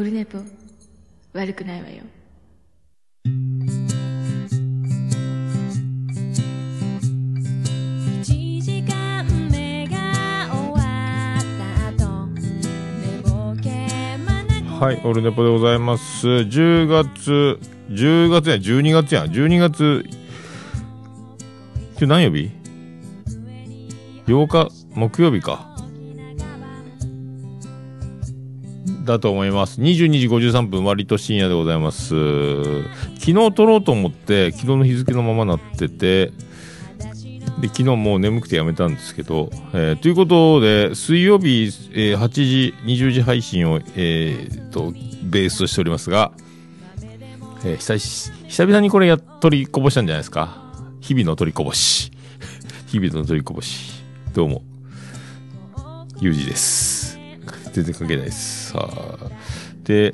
[0.00, 0.38] オルネポ
[1.34, 1.96] 悪くないわよ
[14.80, 16.26] はい、オルネポでございます。
[16.26, 20.04] 10月、10月や、12月や、12月、
[21.98, 22.50] 今日何曜日
[24.26, 25.69] ?8 日、木曜日か。
[29.10, 29.80] だと思います。
[29.80, 32.14] 22時53分、割と深夜でございます。
[33.18, 36.32] 昨日撮ろうと思って、昨日の日付のままなってて、
[37.60, 46.32] で、昨日もう眠くてやめたんですけど、えーということで、水曜日、えー8時、20時配信を、えーと、ベースとしておりますが、
[47.64, 50.72] えー久し久々にこれや、取りこぼしたんじゃないですか。
[51.00, 52.12] 日々の取りこぼし。
[52.88, 54.02] 日々の取りこぼし。
[54.34, 54.62] どうも。
[56.20, 56.89] ゆうじです。
[57.72, 58.72] 全然関係ないです。
[58.72, 59.30] さあ。
[59.84, 60.12] で、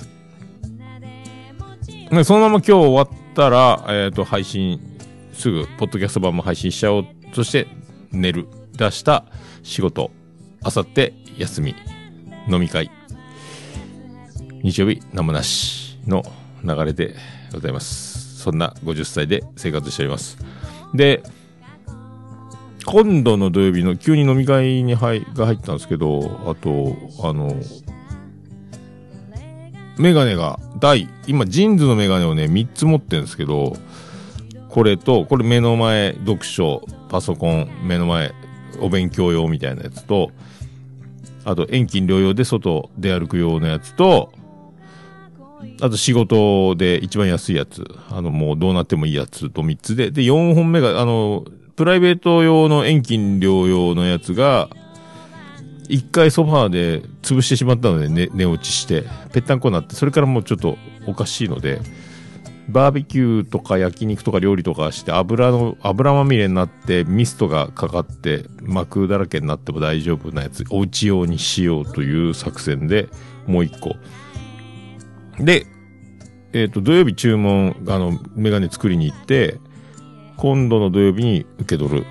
[2.11, 4.81] ねそのまま今日終わったら、えっ、と、配信、
[5.33, 7.67] すぐ、ポッドキャスト版も配信しちゃおうとして、
[8.13, 8.47] 寝る。
[8.77, 9.25] 出した
[9.63, 10.11] 仕事。
[10.63, 11.75] あさって、休み。
[12.49, 12.91] 飲み会。
[14.63, 16.23] 日曜日、何もなしの
[16.63, 17.15] 流れで
[17.53, 18.39] ございます。
[18.39, 20.39] そんな50歳で生活しております。
[20.95, 21.23] で、
[22.87, 27.53] 今度の土曜日の急に飲み会に入が入ったんですけど、あと、あの、
[29.99, 33.77] メガネが、大、今、ジーンズのメガネをね、3つ持ってるんですけど、
[34.69, 38.33] これと、これ目の前、読書、パソコン、目の前、
[38.81, 40.31] お勉強用みたいなやつと、
[41.45, 44.33] あと遠近療養で外出歩く用のやつと、
[45.81, 51.45] あと仕事で一番安いやつ、あのもうどうなってもいいやつと3つで、で4本目が、あの、
[51.77, 54.71] プライベート用の遠近療養のやつが、
[55.89, 61.81] 一回ソファーで潰してしまったので寝寝落ちして、ぺったんこになって、それからもうちょっとおかしいので、
[62.69, 73.09] バーベキューとか焼肉とか料理とかして油の、油まみれになってミストがかかって膜だらけになっても大丈夫なやつ、お家用にしようという作戦で
[73.47, 73.97] もう一個。
[75.39, 75.67] で、
[76.53, 79.61] えっ、と、土曜日注文、あの、メガネ作りに行って、
[80.37, 82.07] 今度の土曜日に受け取る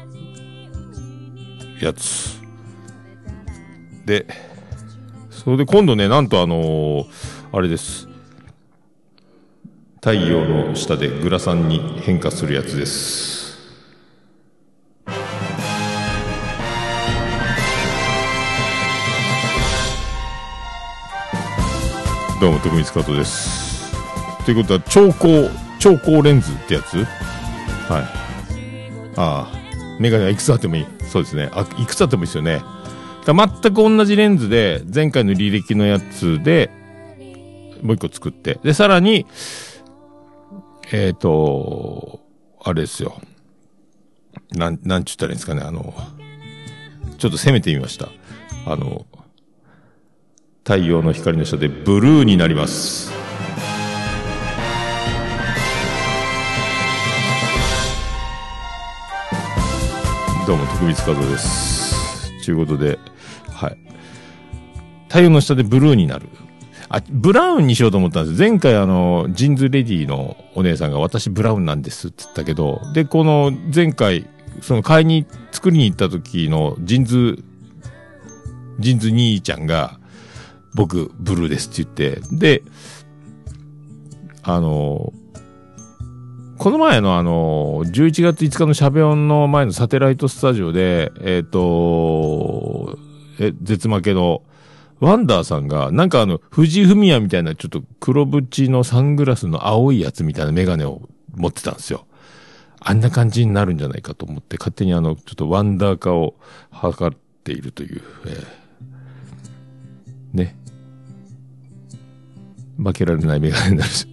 [1.80, 2.40] やつ。
[4.06, 4.26] で、
[5.30, 7.06] それで今度ね、なんとあのー
[7.52, 8.10] あれです。
[9.96, 13.58] 太陽の下でグラサンに変化するやつです。
[22.42, 23.94] どうも、徳光加藤です。
[24.46, 25.50] ということは、超光、
[25.80, 27.06] 超光レンズってやつ？
[27.90, 28.04] はい。
[29.18, 29.52] ああ、
[30.00, 30.86] メガネはいくつあってもいい。
[31.10, 31.50] そうですね。
[31.54, 32.62] あ、いくつあってもいいですよね。
[33.26, 36.70] だ全く同じレンズで、前回の履歴のやつで、
[37.82, 38.60] もう一個作って。
[38.64, 39.26] で、さらに、
[40.92, 42.22] えっ、と、
[42.64, 43.20] あれですよ。
[44.52, 45.62] なん、なんちゅったらいいんですかね。
[45.62, 45.94] あの、
[47.18, 48.10] ちょっと攻めてみました。
[48.66, 49.06] あの、
[50.64, 53.25] 太陽の光の下でブルーになります。
[60.46, 62.46] どうも、徳光和夫です。
[62.46, 63.00] ということで、
[63.52, 63.78] はい。
[65.08, 66.30] 太陽の下でブルーになる。
[66.88, 68.40] あ、ブラウンにしようと思ったんです。
[68.40, 74.30] 前回あの、ジンズレディのお姉さんが私ブラウンなんですって言ったけど、で、この前回、
[74.62, 80.00] その買いに、作りに行った時の JINS、JINS 兄ちゃんが、
[80.76, 82.64] 僕、ブルーですって言って、で、
[84.44, 85.12] あの、
[86.58, 92.98] この前のあの、11月5日のシャベオンの前のサテライトスタジオで、えっ、と、
[93.40, 94.42] え、絶負けの、
[95.02, 101.02] ワンダーさんが、なんかあの、藤井フミヤみたいなちょっと黒縁のサングラスの青いやつみたいなメガネを
[101.36, 102.06] 持ってたんですよ。
[102.80, 106.36] あんな感じになるんじゃないかと思って、勝手にあの、ちょっとワンダー化を
[106.72, 107.12] 図っ
[107.44, 108.66] ているという、えー
[110.36, 110.56] ね。
[112.78, 114.08] 負けられないメガネになるし。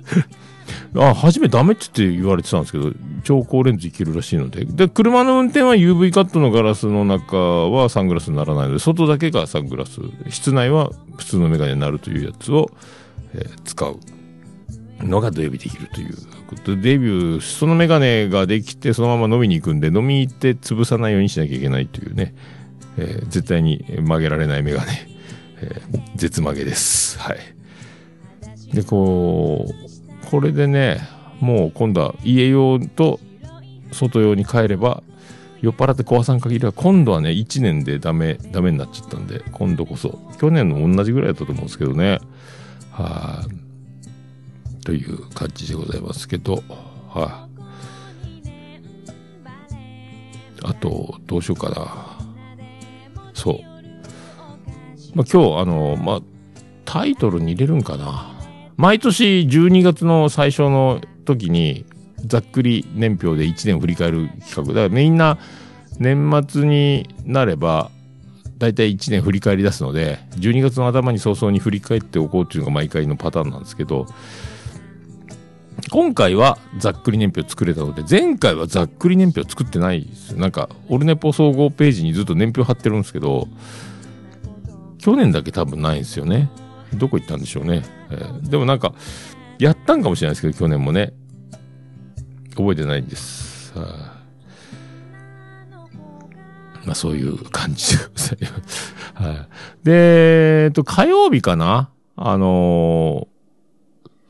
[0.94, 2.92] あ、初めダメって言われてたんですけど、
[3.24, 4.64] 超光レンズいけるらしいので。
[4.66, 10.00] で、車の運転は UV カットのガラスの中はサングラスにならないので、外だけがサングラス。
[10.28, 12.70] 室内は普通のメガネになるというやつを、
[13.34, 13.98] えー使う
[15.00, 16.14] のが土曜日できるという
[16.46, 22.34] ことで、デビュー、そのメガネができて、そのまま飲みに行くんで、飲み行って潰さないようにしなきゃいけないというね、
[22.98, 25.08] えー絶対に曲げられないメガネ、
[25.62, 27.18] えー絶曲げです。
[27.18, 27.38] はい。
[28.74, 29.91] で、こう、
[30.32, 31.06] これでね、
[31.40, 33.20] もう今度は家用と
[33.90, 35.02] 外用に変えれば、
[35.61, 42.19] 酔っ払って壊さん限りは、今度はね、1年でダメ、ダメになっちゃったんで、今度こそ、去年の同じぐらいだったと思うんですけどね、
[42.93, 43.46] は
[44.81, 46.62] い、という感じでございますけど、
[47.11, 47.46] は
[50.64, 52.17] い、あと、どうしようかな。
[53.35, 53.56] そう。
[55.14, 56.20] まあ、今日、あの、まあ、
[56.87, 58.31] タイトルに入れるんかな。
[58.76, 61.84] 毎年12月の最初の時に、
[62.24, 64.74] ざっくり年表で1年を振り返る企画。
[64.74, 65.38] だからみんな、
[65.98, 67.90] 年末になれば、
[68.58, 74.06] だいたい1年振り返り出すので、12月の頭に早々に振り返っておこうっていうのが毎回のパターンなんですけど、
[75.90, 80.36] 今回はざっくり年表作れたので、前回はざっくり年表作ってないです。
[80.36, 83.48] なんか、オルネポ総合ページにずっと年表貼ってるんですけど、
[84.98, 86.48] 去年だけ多分ないんですよね。
[86.94, 87.82] どこ行ったんでしょうね。
[88.10, 88.94] えーでもなんか、
[89.58, 91.12] やったんかもしれないですけど、去年もね。
[92.56, 93.72] 覚えてないんです。
[93.78, 94.22] はい
[96.84, 98.94] まあそういう感じでございます。
[99.14, 99.48] はい。
[99.84, 101.90] で、えっと、火曜日かな？
[102.16, 103.32] あのー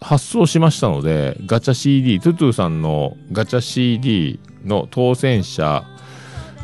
[0.04, 5.84] 発送しましたので、ガチャ CD、トゥトゥさんのガチャ CD の当選者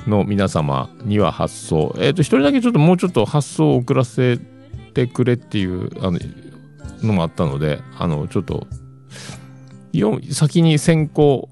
[0.08, 1.94] の皆様には発送。
[2.00, 4.57] えっ、と、一人だけちょっともうちょっと発送を遅らせて
[5.06, 6.18] てくれっていう、あの、
[7.02, 8.66] のもあったので、あの、ちょっと、
[9.92, 11.48] よ先に先行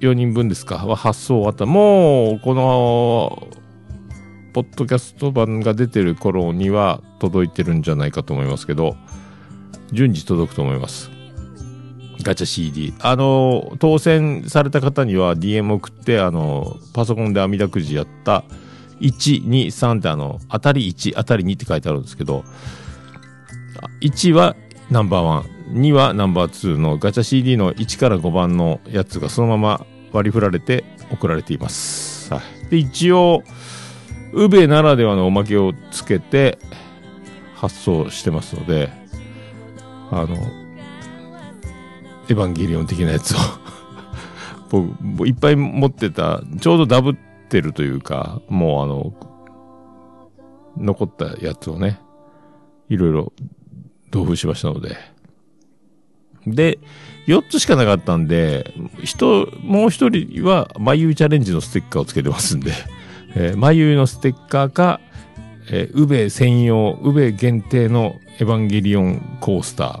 [0.00, 0.86] 4人分ですか？
[0.86, 1.66] は発送終わった。
[1.66, 3.48] もう、この、
[4.54, 8.96] ポッドキャスト版が出てる頃には届いてるんじゃないかと思いますけど、
[9.92, 11.10] 順次届くと思います。
[12.22, 12.94] ガチャ CD。
[13.00, 18.44] あの、当選された方には DM 送って、あの、パソコンで網だくじやった、
[19.00, 22.44] 1、2、3ってあの、当たり1、当たり2って書いてあるんですけど、
[24.00, 24.56] 1は
[24.90, 25.42] ナンバーワン、
[25.72, 32.32] 2はナンバー2のガチャ CD の1から5番のやつがそのまま割り振られて送られています。
[32.32, 32.70] はい。
[32.70, 33.42] で、一応、
[34.32, 36.58] ウベならではのおまけをつけて
[37.54, 38.90] 発送してますので、
[40.10, 40.36] あの、
[42.28, 43.38] エヴァンゲリオン的なやつを
[44.70, 47.16] 僕、僕いっぱい持ってた、ちょうどダブっ
[47.48, 49.14] てるというか、もうあの、
[50.76, 52.00] 残ったやつをね、
[52.88, 53.32] いろいろ
[54.10, 54.96] 同封しましたので。
[56.46, 56.78] で、
[57.26, 58.72] 4つしかなかったんで、
[59.02, 62.72] 人、もう一人は、眉チャレンジのステッカーをつけてますんで、
[63.34, 65.00] えー、眉のステッカーか、
[65.70, 70.00] えー、ウベ専用、ウベ限定のエヴァンゲリオンコースター、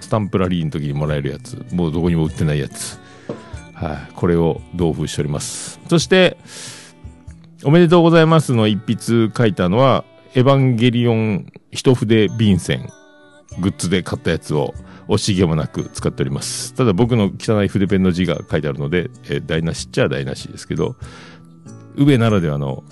[0.00, 3.00] スタンプラリーの時にもらえるやつ、もうどこにも売ってないやつ。
[3.74, 5.80] はい、これを同封しております。
[5.88, 6.36] そして、
[7.62, 10.04] おめでとうございますの一筆書いたのは、
[10.34, 12.88] エヴァンゲリオン一筆便箋、
[13.60, 14.72] グッズで買ったやつを
[15.08, 16.72] 惜しげもなく使っております。
[16.72, 20.96] ただ僕の汚い筆ペンの字が書いてあるので、えー台無しっちゃ台無しですけど、
[21.96, 22.82] ウベならではの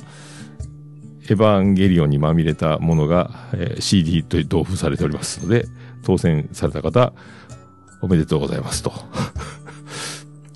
[1.31, 5.65] エヴァンゲリオンにまみれたものが、えー CD と同封されておりますので、
[6.03, 7.15] 当選された方、
[8.03, 8.93] おめでとうございますと。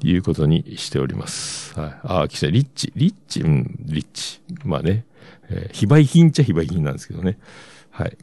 [0.09, 1.79] いうことにしております。
[1.79, 1.95] はい。
[2.03, 2.51] ああ、来た。
[2.51, 2.93] リッチ。
[2.97, 3.41] リッチ？
[3.41, 4.41] うん、リッチ。
[4.65, 5.05] まあね。
[5.49, 7.39] えー非売品っちゃ非売品なんですけどね。
[7.91, 8.09] はい。
[8.09, 8.17] っ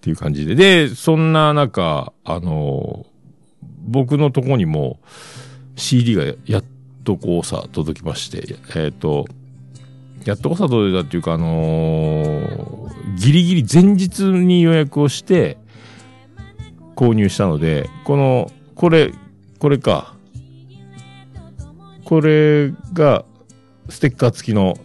[0.00, 0.54] ていう感じで。
[0.54, 3.12] で、そんな中、あのー
[3.84, 5.00] 僕のとこにも
[5.74, 6.64] CD がやっ
[7.04, 9.26] とこうさ、届きまして、えっ、と、
[10.24, 15.58] やっとこうさ届いたっていうか、あのーギリギリ前日に予約をして、
[16.94, 19.12] 購入したので、この、これ、
[19.58, 20.11] これか。
[22.04, 23.24] これが、
[23.88, 24.78] ステッカー付きの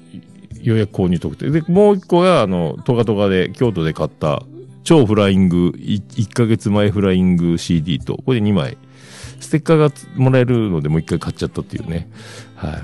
[0.61, 1.51] 予約購入特典。
[1.51, 4.43] で、もう一個が、あの、トガトガで、京都で買った、
[4.83, 8.77] 超フライング、1ヶ月前フライング CD と、これ2枚。
[9.39, 12.09] ステッカーがもらえるので、もう一回買っちゃったっていうね。
[12.55, 12.81] はい。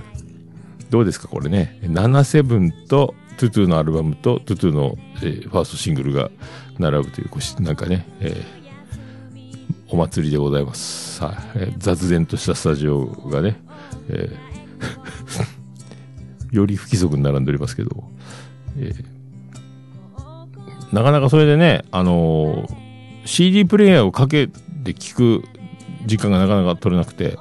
[0.89, 1.79] どうですか、これね。
[1.83, 6.29] 77と、トゥトゥのアルバムと、トゥトゥの、えーファーストシングルが
[6.77, 8.63] 並ぶという、なんかね、えー
[9.93, 11.23] お祭りでございます。
[11.23, 13.61] はい、雑然としたスタジオがね、
[14.09, 14.53] えー
[16.55, 18.03] より不規則に並んでおりますけど、
[18.77, 19.13] えー
[20.93, 22.83] なかなかそれでね、あのー
[23.25, 24.53] CD プレイヤーをかけて
[24.91, 25.43] 聞く
[26.05, 27.37] 時間がなかなか取れなくて、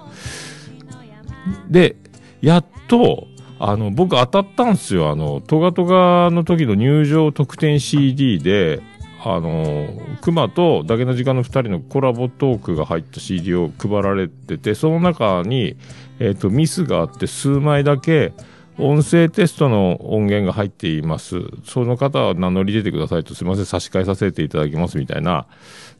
[1.68, 1.96] で、
[2.40, 3.26] やっと、
[3.58, 5.10] あの、僕当たったんですよ。
[5.10, 8.80] あの、トガトガの時の入場特典 CD で、
[9.24, 15.76] あの、熊とだけの時間の二人のコラボトークが入った CD を配られてて、その中に、
[16.18, 18.32] えっ、と、ミスがあって数枚だけ、
[18.78, 21.40] 音声テストの音源が入っています。
[21.64, 25.46] その方は名乗り出てくださいと、すいません、差し替えさせていただきますみたいな、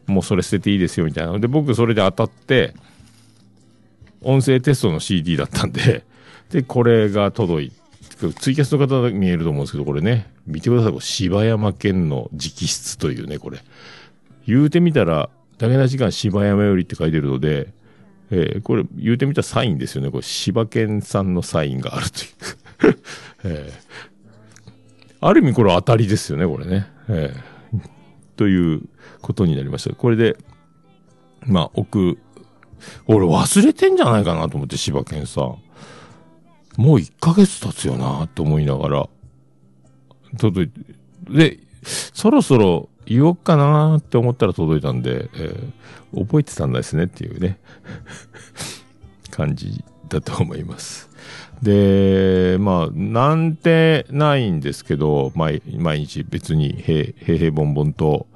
[0.07, 2.75] もうそれ捨てていいですよみたいなで、僕それで当たって、
[4.23, 6.05] 音声テストの CD だったんで、
[6.51, 7.77] で、これが届いて、
[8.35, 10.93] ツイキャスの方見えると思うんですけど、これね、見てください。
[10.93, 13.59] これ柴山県の直筆というね、これ。
[14.47, 15.29] 言うてみたら、
[15.59, 17.73] だけな時間柴山よりって書いてるので、
[18.35, 20.11] えーこれ言うてみたらサインですよね。
[20.11, 22.21] これ柴犬さんのサインがあると
[22.89, 22.99] いう。
[23.45, 24.03] えー
[25.25, 26.87] ある意味これ当たりですよね、これね。
[27.09, 27.53] えー
[28.35, 28.83] という
[29.21, 29.95] ことになりました。
[29.95, 30.37] これで、
[31.47, 32.19] まあ、奥、
[33.07, 35.45] 俺忘れてんじゃないかなと思って、柴犬さん。
[35.45, 35.59] も
[36.79, 39.09] う1ヶ月経つよなと思いながら、
[40.39, 40.95] 届いて、
[41.31, 45.73] で、そろそろ言おうかなーって思ったら届いたんで、えー
[46.15, 47.59] 覚えてたんですねっていうね、
[49.31, 51.09] 感じだと思います。
[51.63, 58.27] で、まあ、なんてないんですけど、毎毎日別に平平凡々と、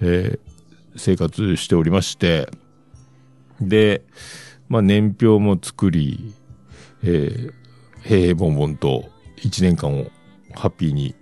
[0.00, 0.54] えー
[0.96, 2.48] 生活しておりまして、
[3.60, 4.04] で、
[4.68, 6.32] まあ、年表も作り、
[7.02, 7.52] えー
[8.04, 9.06] 平々凡々と
[9.38, 10.06] 一年間を
[10.54, 11.16] ハッピーに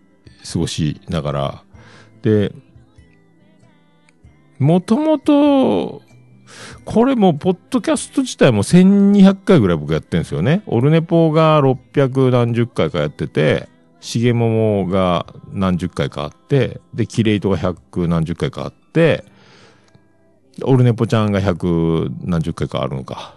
[0.52, 1.64] 過ごしながら、
[2.21, 2.52] で、
[4.62, 6.02] もともと、
[6.85, 10.62] これもう、ポッドキャスト自体も1200回ぐらい僕やってるんですよね。
[10.66, 13.69] オルネポが600何十回かやってて、
[14.00, 14.49] しげも
[14.83, 19.25] もが何十回かあって、で、キレイトが100何十回かあって、
[20.62, 23.35] オルネポちゃんが100何十回かあるのか。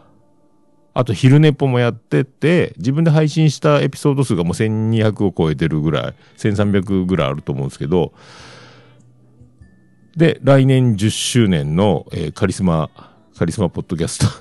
[0.94, 8.14] あと、昼ネポもやってて、自分で配信したエピソード数がもう1200を超えてるぐらい、1300ぐらいあると思うんですけど、
[10.16, 12.90] で、来年10周年の、えーカリスマ、
[13.38, 14.32] カリスマポッドキャスタ ー、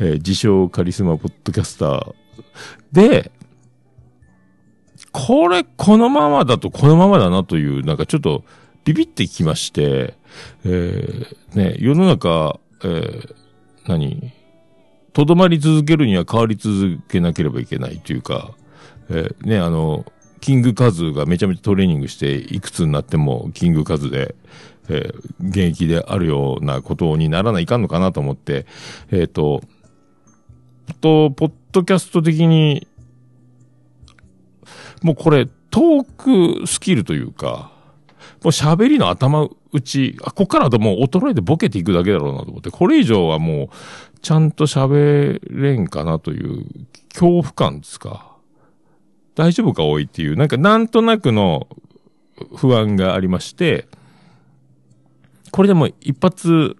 [0.00, 2.14] えー自称カリスマポッドキャスター。
[2.92, 3.30] で、
[5.12, 8.44] これ、このままだとこのままだなという、なんかちょっと
[8.84, 10.14] ビビってきまして、
[10.64, 13.34] えーね、世の中、えー
[13.86, 14.32] 何？
[15.12, 18.50] とどまり続けるには変わり続けなければいけないというか、
[19.08, 20.04] えーね、あの、
[20.40, 24.34] キングカズがめちゃめちゃトレーニングして、いくつになってもキングカズで、
[24.88, 28.66] えー現役であるようなことにならないかんのかなと思って、
[29.10, 29.62] えっ、と、
[31.00, 32.86] と、ポッドキャスト的に、
[35.02, 37.72] もうこれ、トークスキルというか、
[38.42, 43.68] もう喋りの頭打ち、あ、こっからだともう衰えてボケていくだけだろうなと思って、これ以上はもう、
[44.20, 46.64] ちゃんと喋れんかなという
[47.10, 48.25] 恐怖感ですか？
[49.36, 51.68] 大丈夫か多いっていう、なんかなんとなくの
[52.56, 53.86] 不安がありまして、
[55.52, 56.76] これでも一発、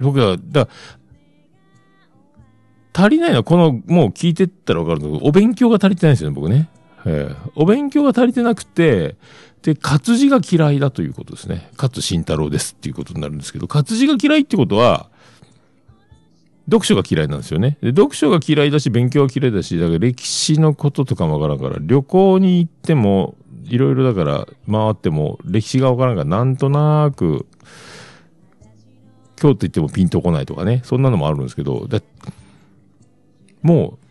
[0.00, 0.68] 僕は、だ
[2.94, 6.68] 足りないのはこの、もう聞いてったらわかるんだけど、お勉強が足りてないんですよね、僕ね。
[7.04, 9.16] ええお勉強が足りてなくて、
[9.62, 11.70] で、活字が嫌いだということですね。
[11.76, 15.10] 勝慎太郎ですっていうことになるんですけど、活字が嫌いってことは、
[16.68, 17.78] 読書が嫌いなんですよね。
[17.80, 27.46] で、読書が嫌いだし、勉強が嫌いだし、だから歴史のこととかもわからんから、旅行に行っても、いろいろだから、回っても、歴史がわからんから、なんとなく、
[29.36, 32.00] 京都行ってもピンとこないとかね、そんなのもあるんですけど、だ
[33.62, 34.06] もう、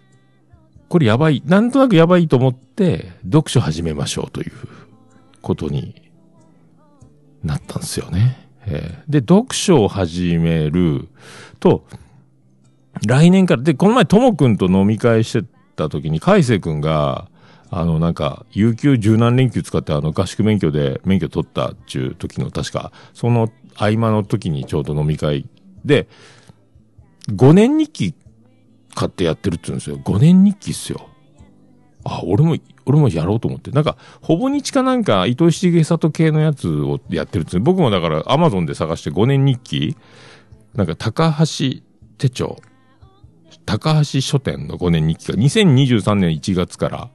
[0.90, 4.52] これやばい、なんとなくやばいと思って、読書始めましょうという
[5.42, 6.02] ことに
[7.44, 8.48] なったんですよね。
[8.66, 11.08] えーで、読書を始める
[11.60, 11.86] と、
[13.06, 17.30] 来年から、で、この前、ともくんと飲み会してた時に、海星くんが、
[17.70, 25.48] あの、なんか、有給十何連休使って、あの、合宿免許で免許取ったっちゅう時の、確か、その合間の時にちょうど飲み会
[25.84, 26.08] で、
[27.30, 28.16] 5年日記
[28.96, 29.98] 買ってやってるって言うんですよ。
[29.98, 31.10] 5年日記っすよ。
[32.06, 33.70] あ、俺も、俺もやろうと思って。
[33.72, 39.98] なんか、ほぼ日かなんか、糸井重里系のやつをやってるって言う僕もだから、アマゾンで探して5年日記
[40.74, 41.82] なんか、高橋
[42.18, 42.58] 手帳。
[43.68, 47.10] 高橋書店の5年日記が2023年1月から、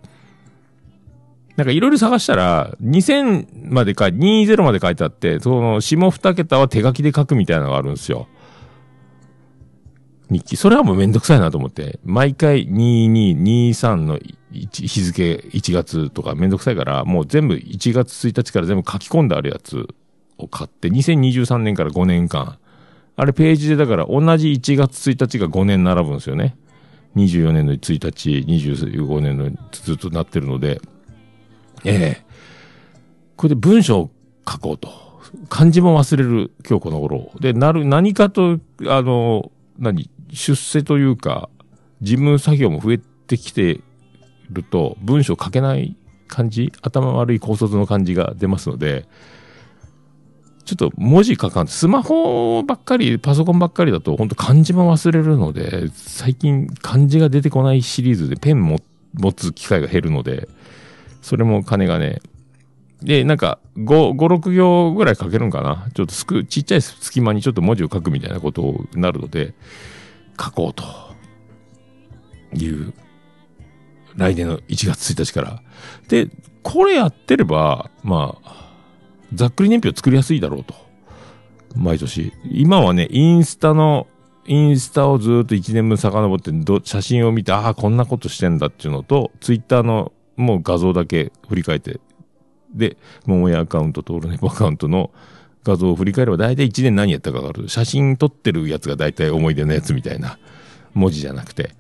[1.57, 8.29] なんかいろいろ探したら、2000まで書いて、20まで書いてあって、その下2桁は手書きで書くみたいなのがあるんですよ。
[10.31, 10.57] 日記。
[10.57, 14.19] それはもうめんどくさいなと思って、毎回22、23の
[14.51, 19.89] 日付1月とかめんどくさいから、もう全部1月1日から全部書き込んであるやつ
[20.37, 22.59] を買って、2023年から5年間、
[23.17, 26.57] あれページでだから同じ1月1日が5年並ぶんですよね。
[27.17, 30.81] 24年の1日、25年のずっとなってるので、
[31.85, 32.33] ええ
[33.37, 34.11] これで文章を
[34.49, 34.89] 書こうと。
[35.49, 37.33] 漢字も忘れる今日この頃。
[37.41, 41.49] で、なる、何かと、あの、何、出世というか、
[42.03, 43.81] 事務作業も増えてきて
[44.51, 45.97] ると、文章書けない
[46.29, 49.07] 感じ頭悪い高卒の感じが出ますので、
[50.65, 58.79] ちょっと文字書かんスマホばっかり、パソコンばっかりだと、本当漢字も忘れるので、最近漢字が出てこないシリーズでペンも
[59.15, 60.49] 持つ機会が減るので、
[61.21, 62.21] それも金がね。
[63.03, 65.89] で、なんか、5、5、6行ぐらい書けるんかな。
[65.95, 68.63] ちょっとすく、ちっちゃい隙間にちょっと文字を書くみたいなこと
[68.95, 69.55] になるので、
[70.41, 71.13] 書こうと。
[72.55, 72.93] いう、
[74.17, 75.63] 来年の1月1日から。
[76.09, 76.29] で、
[76.63, 78.62] これやってれば、まあ、
[79.35, 80.75] ざっくり年表作りやすいだろうと。
[81.75, 82.33] 毎年。
[82.45, 84.07] 今はね、インスタの、
[84.47, 86.53] インスタをずっと1年分遡って、
[86.85, 92.01] 写真を見て、ああ、こんなことしてんだっていうのと、ツイッターのもう画像だけ振り返って、
[92.75, 92.97] で、
[93.27, 95.11] 桃屋アカウントとオルネポアカウントの
[95.65, 97.69] 画像を振り返れば大体1年何やったかわかる。
[97.69, 100.39] 写真撮ってるやつが大体思い出のやつみたいな
[100.95, 101.71] 文字じゃなくて。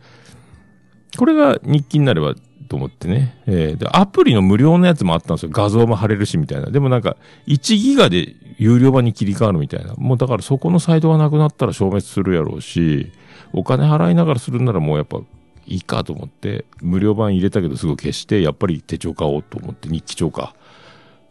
[1.19, 2.35] これが日記になれば
[2.73, 3.37] と思ってね。
[3.45, 5.51] えーで、アプリの無料のやつもあったんですよ。
[5.53, 6.71] 画像も貼れるしみたいな。
[6.71, 9.93] でもなんか、1ギガで有料版に切り替わるみたいな。
[9.99, 13.13] もうだからそこのサイトがなくなったら消滅するやろうし、
[13.53, 15.19] お金払いながらするならもうやっぱ
[15.67, 20.55] いいかと思って、無料版入れたけどすぐ消して、やっぱり手帳買おうと思って、日記帳か。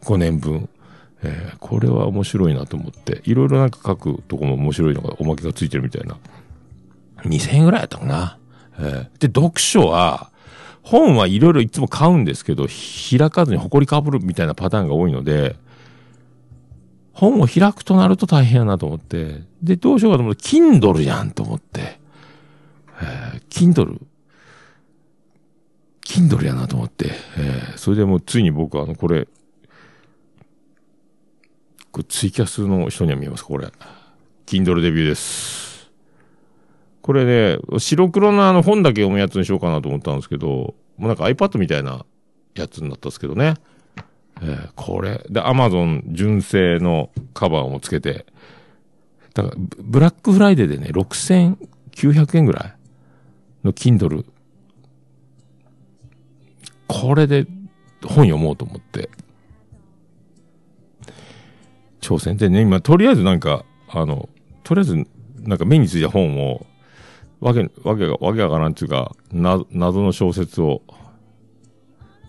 [0.04, 0.68] 5年分。
[1.24, 6.16] えーこれは面白いなと思って、いろいろなんか書くとこも面白いのが、おまけがついてるみたいな。
[7.24, 8.38] 2000円ぐらいやったかな。
[8.78, 10.31] えーで、読書は、
[10.82, 15.56] 本はいろいろいつも買うんですけど、開かずに埃かぶるみたいなパターンが多いので、
[17.12, 21.98] 本を開くとなると大変やなと思って、で、どうしようかと思って、Kindle やんと思って、
[23.00, 24.00] えー Kindle、
[26.04, 29.28] Kindle やなと思って、えーそれでもうついに僕はあの、これ、
[31.90, 33.68] これツイキャスの人には見えますこれ。
[34.46, 35.71] Kindle デビューです。
[37.02, 42.04] これね、白黒のあの本だけ読むやつにしようかなと思ったんですけど、もうなんか iPad みたいな
[42.54, 43.54] やつになったんですけどね。
[44.40, 45.24] えーこれ。
[45.28, 48.24] で、Amazon 純正のカバーもつけて、
[49.34, 52.74] だから、ブラックフライデーでね、6900円ぐらい
[53.64, 54.24] の Kindle。
[56.86, 57.46] これで
[58.04, 59.10] 本読もうと思って。
[62.00, 64.28] 挑戦でね、今、とりあえずなんか、あの、
[64.64, 65.06] とりあえず、
[65.38, 66.66] なんか目についた本を、
[67.42, 70.82] わけ、わけが、わけわからんていうか、な、謎の小説を、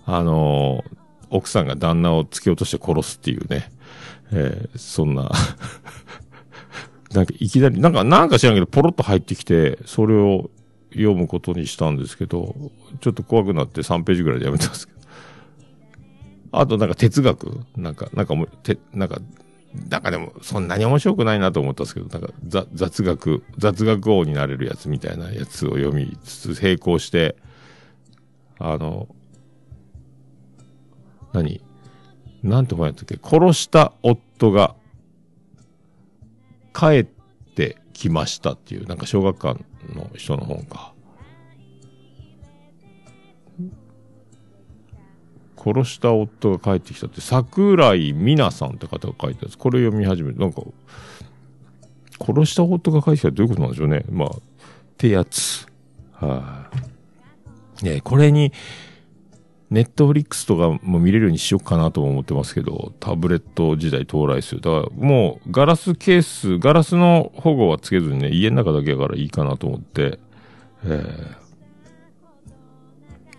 [0.06, 1.04] あのー
[1.36, 3.72] 奥さんが旦那を突き落として殺すっていうね、
[4.32, 5.32] えーそんな、
[7.14, 10.50] なんかいきなり、なんか、なんか知らんけど、ポロッと入ってきて、それを
[10.92, 12.56] 読むことにしたんですけど、
[13.02, 15.00] ちょっと怖くなって3ページぐらいでやめたんですけど。
[16.52, 17.62] あとなんか哲学。
[17.76, 19.20] なんか、なんかも、て、なんか、
[19.90, 27.36] なんかでも、そんなに面白くないなと思ったんですけど、なんか、雑学、雑学王になれるやつみたいなやつを読みつつ、並行して、
[28.60, 29.08] あの、
[31.34, 31.64] 何？
[32.44, 33.18] なんて本やったっけ？
[33.22, 34.76] 殺した夫が、
[36.74, 39.64] 帰ってきましたっていう、なんか小学館
[39.96, 40.93] の人の本か。
[45.64, 49.58] 殺した夫が帰ってきたって、桜井美奈さんって方が書いたやつ。
[49.58, 50.62] これ読み始めて、なんか、
[52.20, 54.04] 殺した夫が帰ってきたってどういうことなんでしょうね。
[54.10, 54.42] まあ、っ
[54.98, 55.68] てやつ。
[56.12, 56.70] は
[57.82, 58.52] い、ねこれに、
[59.70, 64.62] ネットフリックスとかも見れるようにしようかなとも思ってますけど、タブレット時代到来する。
[64.62, 70.20] だからもうガラスケース、ガラスの保護はつけずにね、家の中だけだからいいかなと思って、
[70.86, 71.44] えー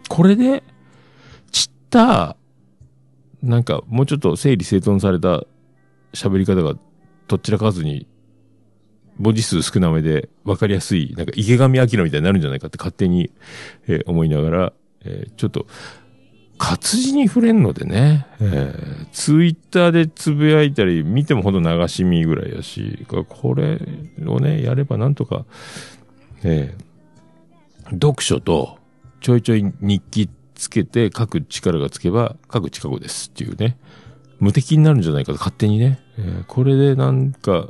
[0.09, 0.63] これで、
[1.95, 2.37] た、
[3.41, 5.45] なんかもうちょっと整理整頓された
[6.13, 6.75] 喋り方が
[7.29, 8.09] どちらかずに、
[9.17, 13.31] 文字数少なめで分かりやすい、なんか池上彰みたいになるんじゃないかって勝手に、
[13.87, 14.73] えー思いながら、
[15.05, 15.67] えーちょっと、
[16.59, 23.79] 活字に触れんのでね、えーツイッターでつぶやいたり、見てもほど流し見ぐらいやし、これ
[24.27, 25.45] をね、やればなんとか、
[26.43, 26.85] えー
[27.93, 28.79] 読書と
[29.21, 33.77] ちょいちょい日記つけて書く力がつけば書く力ですっていうね、
[34.40, 37.69] 無敵になるんじゃないかと勝手にね、えーこれでなんか、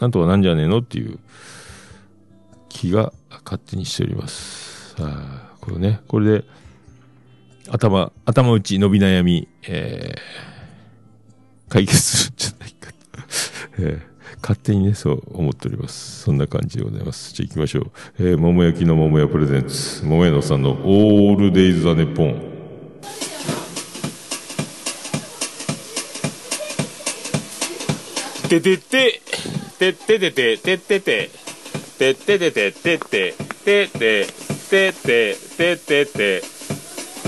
[0.00, 1.18] なんとかなんじゃねえのっていう
[2.68, 3.12] 気が
[3.44, 4.94] 勝手にしております。
[4.98, 6.44] あこれね、これで、
[7.70, 10.54] 頭、頭打ち伸び悩み、えー
[11.68, 12.96] 解決するんじゃないかと、
[13.82, 14.13] えー。
[14.40, 16.22] 勝手にね、そう思っております。
[16.22, 17.32] そんな感じでございます。
[17.32, 17.90] じゃあ行きましょう。
[18.18, 22.54] えー、桃焼きの桃屋プレゼンツ、桃屋のさんのオールデイズ・ザ・ネポン。
[28.48, 29.20] ててて、
[29.78, 31.30] てっててて、てってて、
[31.98, 34.26] てっててて、てって、てって、
[34.70, 36.53] てって、てってて、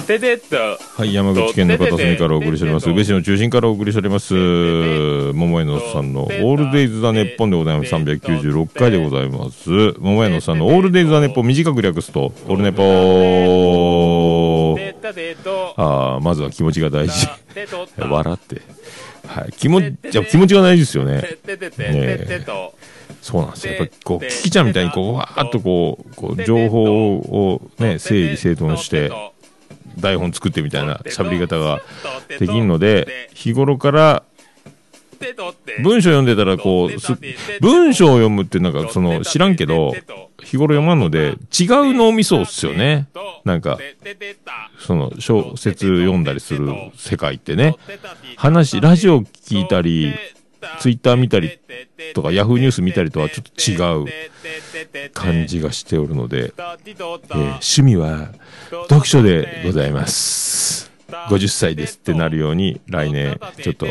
[0.06, 0.56] ててっと。
[0.56, 2.88] はい、山口県の片隅からお送りしております。
[2.88, 4.32] 宇部市の中心からお送りしております。
[4.34, 7.94] 桃江野さんのオールデイズ・ザ・ネッポンでございます。
[7.94, 9.70] 396回でございます。
[9.98, 12.86] 桃江野さんのオールデイズ・ザ・ネッポン短く略すと、オールネポー。
[15.76, 17.28] あーまずは気持ちが大事。
[17.98, 18.62] 笑って。
[19.26, 19.52] はい。
[19.52, 19.92] 気持ち、
[20.30, 21.22] 気持ちが大事ですよね。
[21.78, 22.26] ね。
[23.22, 23.74] そうなんですよ。
[23.74, 29.10] やっぱこう、キキちゃんみたいにこう、わーっとこう、こう、情報をね、整理整頓して、
[29.98, 31.80] 台本作ってみたいな喋り方が
[32.28, 34.22] できるので、日頃から
[35.82, 37.16] 文章読んでたらこう、す
[37.60, 39.94] 文章を読むってなんかその知らんけど、
[40.42, 43.08] 日頃読まんので、違う脳みそっすよね。
[43.44, 43.78] なんか、
[44.78, 47.74] その小説読んだりする世界ってね。
[48.36, 50.14] 話、ラジオ聞いたり、
[50.80, 51.58] ツイッター見たり
[52.14, 54.14] とか、ヤフーニュース見たりとはちょっと違
[55.08, 56.76] う感じがしておるので、えー
[57.56, 58.30] 趣味は
[58.88, 60.90] 読書でございます。
[61.08, 63.86] 50歳ですってなるように、来年、ちょっと、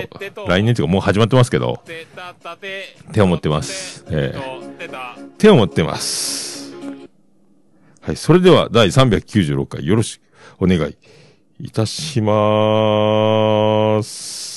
[0.48, 1.82] 来年というかもう始まってますけど、
[3.14, 4.06] 手を持ってます。
[4.10, 4.66] えー
[5.38, 6.74] 手を持ってます。
[8.02, 10.22] はい、それでは第396回よろしく
[10.60, 10.98] お願い
[11.60, 14.55] いたしまーす。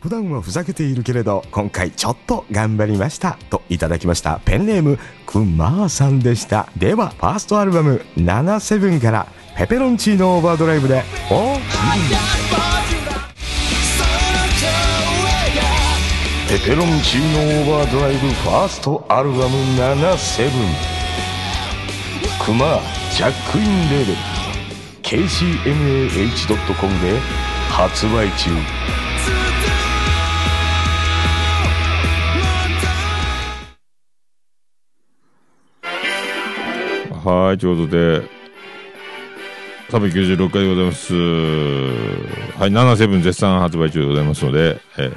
[0.00, 4.38] 普段はふざけているけれど今回ちょっと頑張りましたといただきました。
[4.44, 6.68] ペンネームくまーさんでした。
[6.76, 9.26] ではファーストアルバム「77」から
[9.58, 11.58] 「ペペロンチーノオーバードライブ」で「お
[16.48, 20.48] ペペロンチーノオーバードライブファーストアルバム77
[22.44, 22.80] クマ
[23.14, 24.18] ジャックインレーベル。
[25.02, 27.18] KCMAH.com で
[27.68, 28.50] 発売中。
[37.28, 38.22] はい、ということで、
[39.90, 41.14] 396回でございます。
[41.14, 45.12] はい、77絶賛発売中でございますので、えー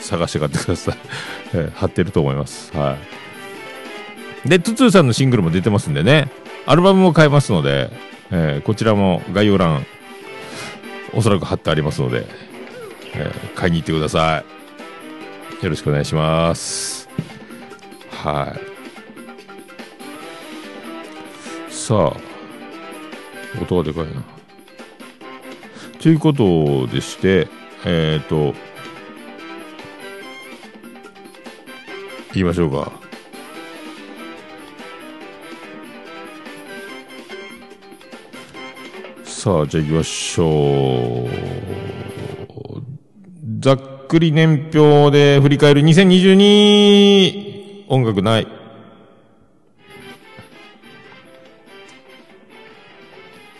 [0.00, 0.96] 探して買ってください。
[1.54, 2.76] えー貼ってると思います。
[2.76, 2.96] は
[4.44, 4.48] い。
[4.48, 6.30] で、トゥツーさんのシングルも出てますんでね、
[6.66, 7.90] アルバムも買えますので、
[8.32, 9.86] えーこちらも概要欄、
[11.12, 12.26] おそらく貼ってありますので、
[13.14, 14.42] えー買いに行ってくださ
[15.62, 15.64] い。
[15.64, 17.08] よろしくお願いします。
[18.10, 18.75] はい。
[21.86, 21.98] さあ、
[23.62, 24.24] 音がでかいな。
[26.02, 27.46] ということでして、
[27.84, 28.54] えっ、と、
[32.34, 32.90] 言いましょうか。
[39.24, 41.26] さあ、じゃあ行きましょう。
[43.60, 48.55] ざっくり年表で振り返る2022音楽ない。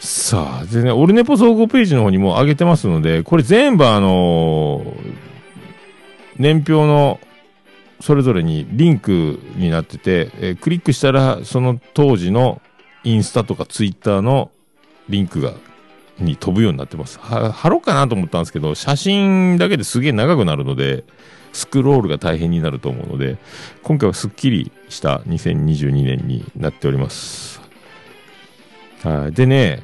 [0.07, 5.16] さあ、でね、オルネポ総合ページの方にも上げてますので、これ全部あのー
[6.38, 7.19] 年表の
[8.01, 12.62] それぞれにリンクになってて、えークリックしたらその当時の
[13.03, 14.53] インスタとかツイッターの
[15.09, 15.55] リンクが、
[16.21, 17.19] に飛ぶようになってます。
[17.19, 21.03] 貼ろうかなと思ったんですけど、写真だけですげえ長くなるので、
[21.53, 23.38] スクロールが大変になると思うので、
[23.83, 27.61] 今回はスッキリした2022年になっております。
[29.03, 29.33] はい。
[29.33, 29.83] でね、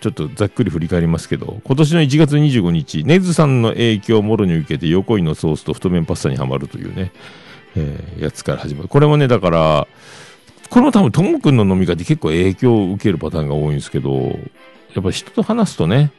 [0.00, 7.12] ちょっとざっくり振り返りますけど、今年の1月25日、ネズさんの影響をもろに受けて横井のソースと太麺パスタにはまるというね、
[7.74, 8.88] えーやつから始まる。
[8.88, 9.88] これもね、だから、
[10.70, 14.38] これも多分ともくんの飲み会って結構影響を受けるパターンが多いんですけど、
[14.94, 16.12] やっぱ人と話すとね、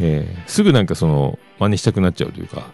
[0.00, 2.72] えーすぐなんかその、真似したくなっちゃうというか、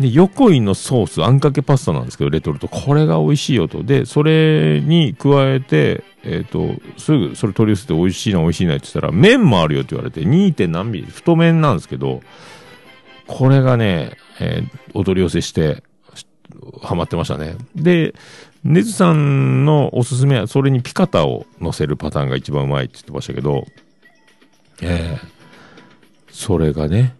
[0.00, 2.68] で、横井のソース、あんかけパスタなんですけど、レトルト。
[2.68, 3.82] これが美味しいよと。
[3.82, 10.52] で、それに加えて、えっ、と、すぐそれ取り寄せて美味しいな、美味しいなって言ったら、麺もあるよって言われて、2.
[10.54, 12.20] 点何ミリ、太麺なんですけど、
[13.26, 15.82] これがね、えーお取り寄せして、
[16.80, 17.56] ハマってましたね。
[17.74, 18.14] で、
[18.64, 23.66] ネズさんのおすすめは、それにピカタを乗せるパターンが一番うまいって言ってましたけど、
[24.80, 25.36] ええ
[26.30, 27.14] それがね、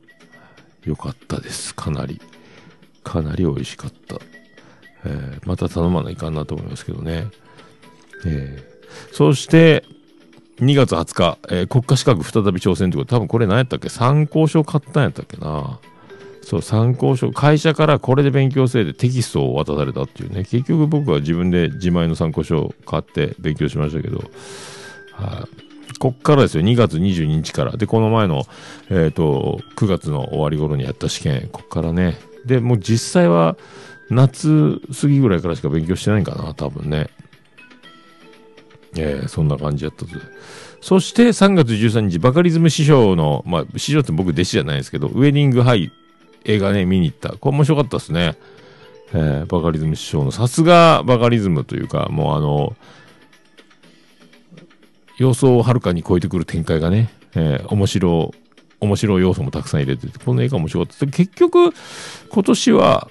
[0.85, 1.75] 良かったです。
[1.75, 2.21] かなり。
[3.07, 4.17] かなり美味しかった。
[5.05, 7.29] えーまた頼まないかなと思いますけどね。
[8.27, 8.77] えー
[9.13, 9.85] そして、
[10.59, 13.89] 2月20日、えー国家資格再び挑戦ということ、多分これ何やったっけ？
[13.89, 15.79] 参考書買ったんやったっけな。
[16.43, 20.45] そう、参考書、会社からこれで勉強せいでテキストを渡されたっていうね。
[20.45, 24.19] 結局僕は自分で自前の参考書を買って勉強しましたけど、
[25.13, 25.47] は
[25.93, 25.97] い。
[25.99, 27.77] こっからですよ、2月22日から。
[27.77, 28.45] で、この前の、
[28.91, 32.19] えっ、と、9月の終わり頃にやった試験、こっからね。
[32.47, 33.57] で、もう実際は、
[34.09, 37.11] 夏過ぎぐらいからしか勉強してないんかな、多分ね。
[38.97, 40.13] えーそんな感じやったと。
[40.81, 45.91] そして3月13日、バカリズム師匠の、まあ、師匠って僕弟子じゃないですけど、ウェディングハイ
[46.45, 47.31] 映画ね、見に行った。
[47.31, 48.37] これ面白かったですね。
[49.13, 52.77] えーバカリズム師匠の、さすがバカリズムというか、もうあの、
[55.19, 58.33] 予想をはるかに超えてくる展開がね、えー面白
[58.81, 61.07] 面白い要素もたくさん入れてて、この映画面白かった。
[61.07, 61.73] 結局、
[62.31, 63.09] 今年は、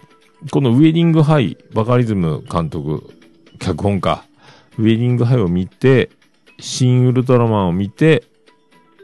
[0.51, 3.10] このウェディングハイ、バカリズム監督、
[3.60, 4.23] 脚本家、
[4.78, 6.10] ウェディングハイを見て、
[6.60, 8.23] 新ウルトラマンを見て、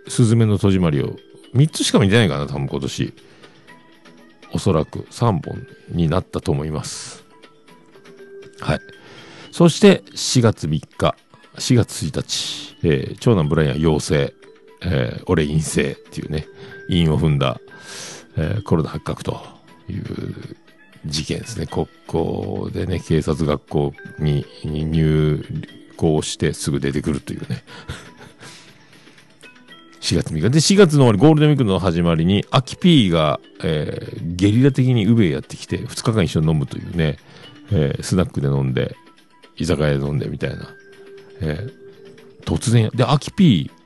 [0.08, 1.15] スズメの戸締まりを、
[1.56, 3.13] 3つしか見てないかな、多分今年。
[4.54, 7.24] おそらく3本になったと思います。
[8.60, 8.80] はい。
[9.52, 11.15] そして、4月3日、
[11.56, 14.34] 4月1日、えー長男ブライアン陽性、
[14.83, 16.47] えー俺陰性っていうね、
[16.87, 17.59] 陰を踏んだ、
[18.37, 19.41] えーコロナ発覚と
[19.89, 20.03] いう
[21.05, 21.67] 事件ですね。
[21.67, 25.43] 国交でね、警察学校に入
[25.97, 27.63] 校してすぐ出てくるというね。
[30.01, 30.41] 4月3日。
[30.49, 37.17] で、4月の終わり、ゴールデンウィークの始まりに、アキピーが、えーゲリラ的にウベやってきて、2日間一緒に飲むというね、
[37.71, 38.95] えースナックで飲んで、
[39.57, 40.69] 居酒屋で飲んでみたいな。
[41.41, 41.81] えー
[42.43, 43.80] 突然、で、アキピー、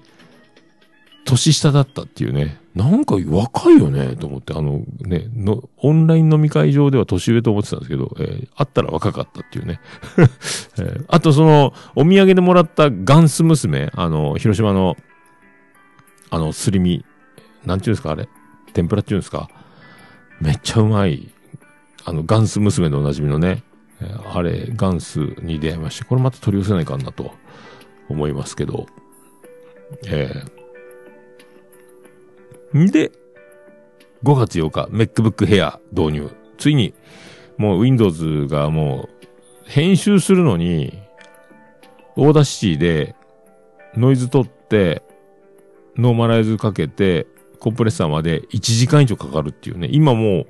[1.26, 9.80] 年下だったっていうね、なんか若いよね、と思って、あのね、の、オンライン飲み会上では年上と思ってたんですけど、えー会ったら若かったっていうね。
[10.78, 14.96] えーあとその、お土産でもらったガンス娘、あの、広島の、
[16.30, 17.04] あの、すり身、
[17.66, 18.30] なんていうんですか、あれ？
[18.74, 19.50] 天ぷらっていうんですか？
[20.40, 21.30] めっちゃうまい。
[22.06, 23.64] あの、ガンス娘でおなじみのね、
[24.02, 27.34] えーあれ、ガンスに出会いまして、これまた取り寄せないかんなと
[28.10, 28.86] 思いますけど。
[30.06, 30.55] えー
[32.78, 33.12] んで、
[34.24, 36.32] 5月8日、MacBook Air 導入。
[36.58, 36.94] ついに、
[37.58, 39.26] もう Windows がもう、
[39.66, 41.00] 編集するのに、
[42.16, 43.16] Audacity で、
[43.96, 45.04] ノイズ取って、
[45.98, 47.28] ノーマライズかけて、
[47.60, 49.88] コンプレッサーまで1時間以上かかるっていうね。
[49.92, 50.48] 今もう、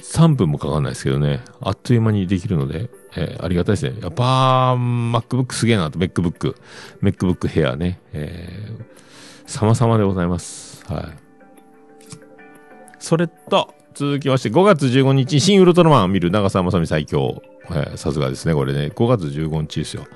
[0.00, 1.42] 3分もかかんないですけどね。
[1.60, 3.98] あっという間にできるので、えーありがたいですね。
[4.00, 6.54] やっぱ、MacBook すげえなと、MacBook、
[7.02, 8.00] MacBook Air ね。
[8.12, 8.84] えー、
[9.48, 10.84] 様々でございます。
[10.92, 11.04] はい。
[12.98, 17.42] それと、続きまして、5月15日、新ウルトラマンを見る長澤まさみ最強。
[17.70, 18.92] えーさすがですね、これね。
[18.94, 20.06] 5月15日ですよ。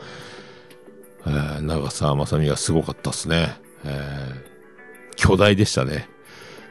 [1.26, 3.56] えー長澤まさみがすごかったっすね。
[3.84, 4.52] えー
[5.16, 6.08] 巨大でしたね。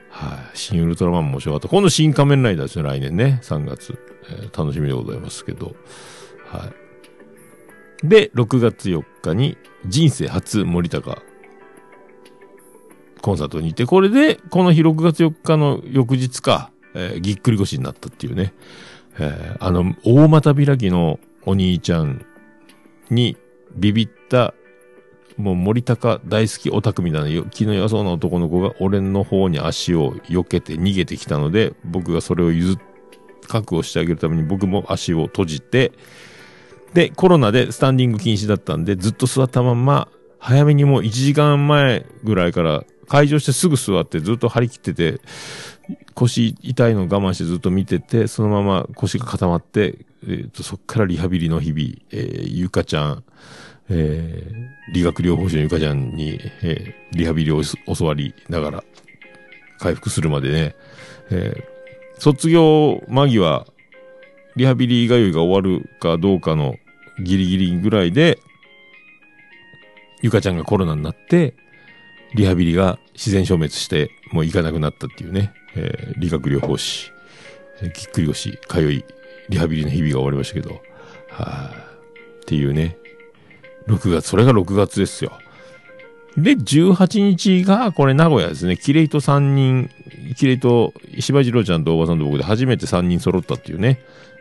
[0.09, 1.67] はい、新ウルトラマンも面白かった。
[1.67, 3.97] 今度新仮面ライダーですね、来年ね、3月。
[4.29, 5.75] えー楽しみでございますけど。
[6.47, 6.69] は
[8.03, 8.07] い。
[8.07, 11.21] で、6月4日に、人生初森高、
[13.21, 18.53] コンサートに行って、これで、この日6月4日の翌日か、えーぎっくり腰になったっていうね。
[19.19, 22.25] えーあの、大股開きのお兄ちゃん
[23.09, 23.37] に
[23.75, 24.53] ビビった、
[25.37, 32.77] もう森高大好きオタクみたいな気の良そうな男の子が俺の方に足を避けて逃げてきたので、僕がそれを譲っ、
[33.47, 35.91] 覚悟してあげるために僕も足を閉じて、
[36.93, 45.19] で、コロナでスタンディング禁止だったんで、ずっと座ったまんま、早めにもう1時間前ぐらいから会場してすぐ座ってずっと張り切ってて、
[46.13, 53.23] 腰痛いの我慢してずっと見てて、そのまま腰が固まって、えっ、と、そっからリハビリの日々、えーゆかちゃん、
[53.89, 58.83] えー理学療法士のゆかちゃんに、えーリハビリを教わりながら、
[59.77, 60.75] 回復するまでね、
[61.31, 61.63] えー
[62.17, 63.67] 卒業間際、
[64.55, 66.77] リハビリ通いが終わるかどうかの
[67.21, 68.39] ギリギリぐらいで、
[70.21, 71.55] ゆかちゃんがコロナになって、
[72.35, 77.11] リハビリが自然消滅して、もう行かなくなったっていうね、えー理学療法士、
[77.81, 79.05] えーぎっくり腰、通い、
[79.49, 80.81] リハビリの日々が終わりましたけど、
[81.29, 82.97] はぁ、っていうね、
[83.87, 85.33] 6月、それが6月ですよ。
[86.37, 88.77] で、18日が、これ名古屋ですね。
[88.77, 89.89] キレイと3人、
[90.37, 93.99] キレイと柴次郎ちゃんとおばさんと僕で初めて3人揃ったっていうね。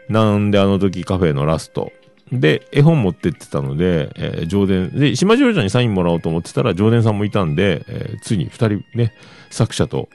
[0.09, 1.93] なんであの時カフェのラスト。
[2.33, 9.15] で、絵本持ってってたので、えー、上田、で、島次郎ちゃんにサインもらおうと思ってたら、上田さんもいたんで、えーついに2人ね、
[9.51, 10.09] 作者と、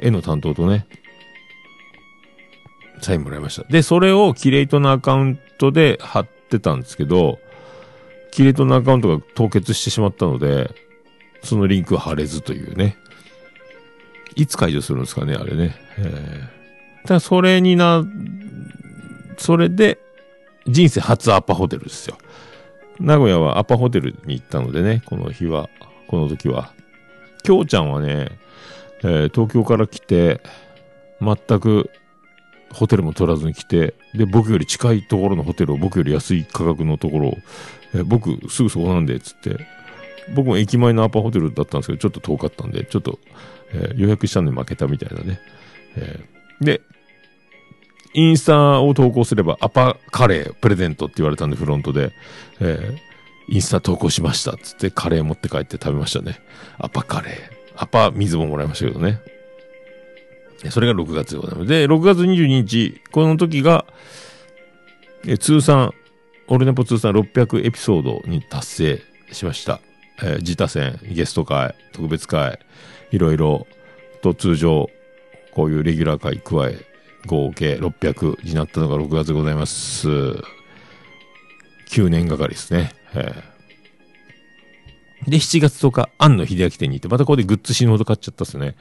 [0.00, 0.86] 絵の担当とね、
[3.00, 3.66] サインもらいました。
[3.68, 7.38] で、それをキレイトのアカウントで貼ってたんですけど、
[8.30, 10.70] キレイトのアカウントが凍結してしまったので、
[11.42, 12.96] そのリンクは貼れずというね。
[14.34, 15.74] いつ解除するんですかね、あれね。
[15.98, 18.04] えー、ただそれにな、
[19.38, 19.98] それで、
[20.68, 22.18] 人生初アパホテルですよ。
[23.00, 25.68] 名古屋はアパホテルに行ったのでね、この日は、
[26.08, 26.72] この時は。
[27.42, 28.28] きょうちゃんはね、
[29.02, 30.40] えー東京から来て、
[31.20, 31.90] 全く
[32.72, 37.36] ホテルも取らずに来て、で、僕より近いところのホテルを僕より安い価格のところを、
[37.94, 39.56] えー僕すぐそこなんで、つって、
[40.34, 43.18] 僕も駅前のアパホテルだったんですけど、ちょっと遠かったんで、ちょっと、
[43.72, 45.40] えー予約したんで負けたみたいなね。
[45.96, 46.80] えーで、
[48.14, 52.12] インスタを投稿すればアパカレープレゼントって言われたんで、フロントで、
[52.60, 53.08] えー
[53.50, 56.38] インスタ投稿しましたつってカレー持って帰って食べましたね。
[56.76, 57.34] アパカレー。
[57.76, 59.20] アパ水ももらいましたけどね。
[60.70, 61.68] それが6月でございます。
[61.68, 63.86] で、6月22日、この時が、
[65.26, 65.94] え通算、
[66.48, 69.80] オルネポ通算600エピソードに達成しました。
[70.22, 72.58] えー自他戦、ゲスト会、特別会、
[73.12, 73.66] いろいろ
[74.20, 74.90] と通常、
[75.52, 76.84] こういうレギュラー会加え、
[77.28, 80.08] 合計600になったのが6月でございます。
[81.90, 82.92] 9年がかりですね。
[83.14, 83.58] えー
[85.26, 88.76] で、7月10日、庵野秀明店に行って、またここでグッズ死ぬほど買っちゃったっすね。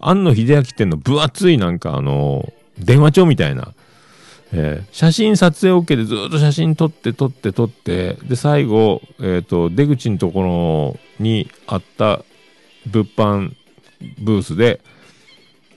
[0.00, 3.74] 庵野秀明店の分厚いなんかあの、電話帳みたいな、
[4.52, 12.24] えー写真撮影 OK でずっと写真撮って撮って撮って、で、最後、えっ、と、出口のところにあった
[12.86, 13.52] 物販
[14.18, 14.80] ブースで、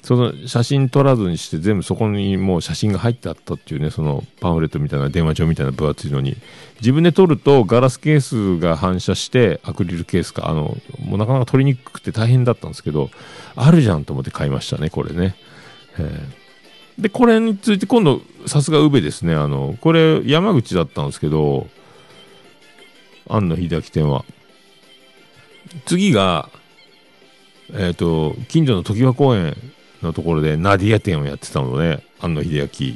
[0.06, 6.38] その写真撮らずにして全部そこにもう写真が入ってあったっていうね、そのパンフレットみたいな電話帳みたいな分厚いのに、
[6.80, 13.10] 自分で撮るとガラスケースが反射してアクリルケースか、あの、もうなかなか撮りにくくて大変だったんですけど、
[13.56, 15.36] あるじゃんと思って買いましたね、これね。
[15.98, 16.46] えー
[16.98, 19.36] で、これについて今度、さすが宇部ですね。
[19.36, 21.68] あの、これ山口だったんですけど、
[23.28, 24.24] 庵野秀明店は。
[25.86, 26.50] 次が、
[27.74, 29.58] えっ、と、近所の常盤公園
[30.02, 32.96] のところでナディア店をやってたので、庵野秀明。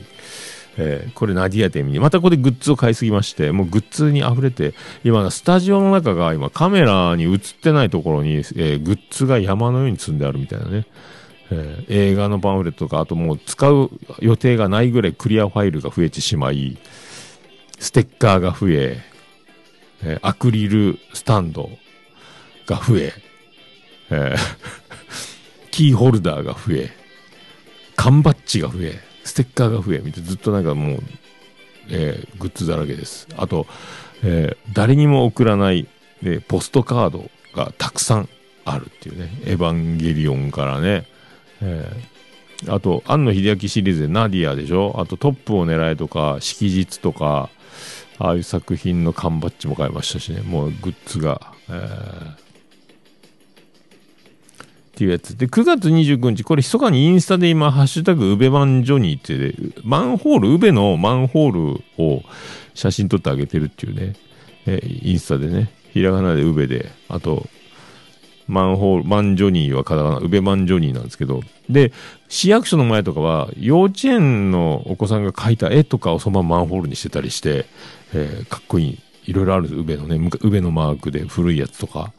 [0.78, 10.86] えーこれナディア店に、またここでグッズを買いすぎまして、もうグッズに溢れて、今、スタジオの中が今カメラに映ってないところに、えーグッズが山のように積んであるみたいなね。
[11.52, 16.78] えー映画のパンフレットとか、あともう使う予定がないぐらいクリアファイルが増えてしまい、
[17.80, 19.02] ステッカーが増え、
[20.04, 21.70] えーアクリルスタンド
[22.68, 23.14] が増え、
[24.12, 24.79] えー
[25.72, 26.90] キーホルダーが増え、
[27.96, 31.04] 缶バッジが増え、ステッカーが増え、みたいなずっとなんかもう、
[31.90, 33.28] えーグッズだらけです。
[33.38, 33.68] あと、
[34.24, 35.88] えー誰にも送らない、
[36.24, 38.30] えーポストカードがたくさん
[38.66, 39.32] あるっていうね。
[39.46, 41.06] エヴァンゲリオンからね。
[41.62, 44.94] えーあと、庵野秀明シリーズでナディアでしょ？
[45.00, 47.50] あと、トップを狙えとか、色日とか、
[48.18, 50.42] ああいう作品の缶バッジも買いましたしね。
[50.42, 51.54] もうグッズが。
[51.70, 52.49] えー
[55.00, 55.38] っていうやつ。
[55.38, 62.22] で、9月29日、これ、密かにインスタで今、ハッシュタグ、ウベマンジョニーってで、マンホール、ウベのマンホールを
[62.74, 64.18] 写真撮ってあげてるっていうね、
[64.66, 67.48] えインスタでね、ひらがなでウベで、あと、
[68.50, 71.94] マンホール、マンジョニーはカタカナ、ウベマンジョニーなんですけど、で、
[72.28, 77.68] 市役所の前とかは、幼稚園のお子さんが描いた絵とかをそのままマンホールにしてたりして、
[78.14, 82.12] えーかっこいい、いろいろあるんです、ウベのね、むかウベのマークで古いやつとか、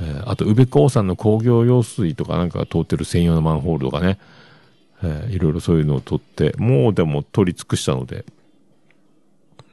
[0.00, 4.18] えーあと、宇部興産の工業用水とかなんか通ってる専用のマンホールとかね、
[5.02, 8.24] えーいろいろそういうのを取って、もうでも取り尽くしたので、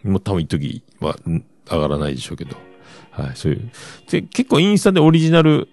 [0.04, 1.18] もう多分一時は
[1.70, 2.56] 上がらないでしょうけど、
[3.12, 3.72] はい、そういう。
[4.10, 5.70] で、結構インスタでオリジナル、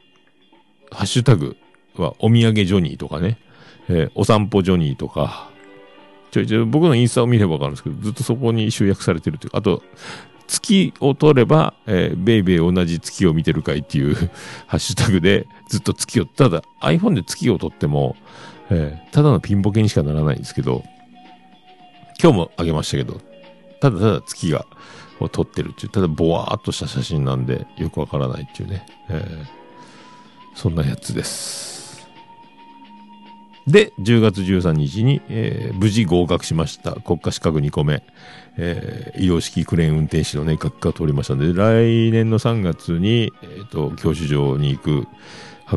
[0.91, 1.57] ハッシュタグ
[1.97, 3.39] はお土産ジョニーとかね、
[3.89, 5.51] えーお散歩ジョニーとか、
[6.31, 9.51] ちょいちょい僕のインスタを見ればわかるんですけど、ずっとそこに集約されてるという。
[9.51, 9.83] か、あと、
[10.47, 14.15] 月を取れば、えーベイベー同じ月を見てるかいっていう
[14.67, 18.17] ハッシュタグでずっと月を、ただ iPhone で月を撮っても、
[18.71, 20.85] えーただのピンボケにしかならないんですけど、
[22.23, 23.21] 今日もあげましたけど、
[23.81, 24.67] ただただ月が、
[25.21, 29.65] を撮ってるっていう、ただボワーっとした写真なんでよくわからないっていうね、えー
[30.57, 32.07] そんなやつです。
[33.67, 36.93] で、10月13日に、えー無事合格しました。
[36.93, 38.03] 国家資格2個目。
[38.57, 45.07] えー移動式クレーン運転士のね、学科通りましたので、来年の3月に、えっ、と、教習所に行く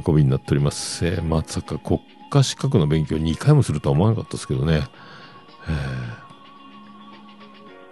[0.08, 1.06] 運びになっております。
[1.06, 4.84] えーまさか国家資格の勉強2回もするとは思わなかったですけどね。
[5.68, 6.28] えー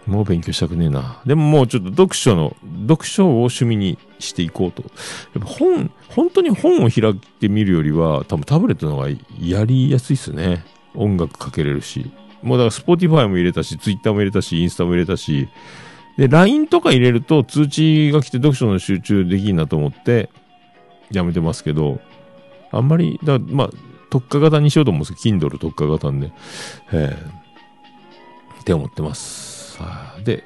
[0.08, 1.21] もう勉強したくねえな。
[1.26, 2.56] でももうちょっと読書の、
[2.88, 4.84] 読書を趣味にしていこうと。
[4.84, 4.89] や
[5.39, 10.63] っぱ本、本当に本を開いてみるよりは、多分タブレットの方がやりやすいっすね。
[10.93, 12.12] 音楽かけれるし。
[12.43, 15.50] もうだから、 Spotify も入れたし、ツイッターも入れたし、インスタも入れたし、
[16.17, 20.30] で、LINE とか入れると通知が来て読書の集中できんなと思って、
[21.12, 21.99] やめてますけど、
[22.72, 23.70] あんまり、だまあ、
[24.09, 26.32] 特化型にしようと思うんですけど、Kindle 特化型んで、
[26.91, 27.45] えー
[28.62, 29.78] って思ってます。
[30.24, 30.43] で、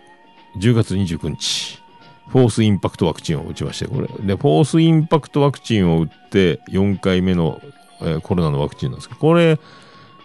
[0.57, 1.79] 10月29日、
[2.27, 4.07] フォースインパクトワクチンを打ちまして、これ。
[4.07, 7.61] で、フォースインパクトワクチンを打って、4回目の、
[8.01, 9.57] えーコロナのワクチンなんですけど、これ、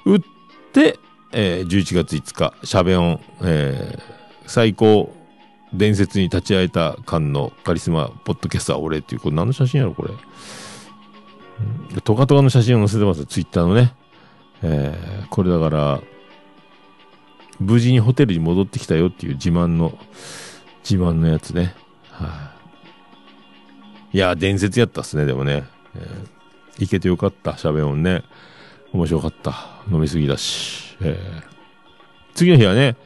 [0.04, 0.20] 打っ
[0.72, 0.98] て、
[1.36, 4.14] えー11月5日、シャベオン、えー
[4.46, 5.10] 最高
[5.72, 10.12] 伝説に立ち会えた間のカリスマポッドキャスター俺っていう、これ何の写真やろ、これ。
[12.02, 13.94] トカトカの写真を載せてますツイッターのね。
[14.62, 16.00] えーこれだから、
[17.58, 19.98] 無事にホテルに戻ってきたよっていう自慢の、
[20.88, 21.74] 自慢のやつね。
[22.10, 22.52] は
[24.12, 25.64] い、いや、伝説やったっすね、でもね。
[25.96, 26.34] えー
[26.76, 28.24] 行けてよかった、シャベオンね。
[28.94, 29.82] 面白かった。
[29.92, 30.96] 飲みすぎだし。
[31.02, 31.54] えー
[32.34, 32.96] 次の日はね、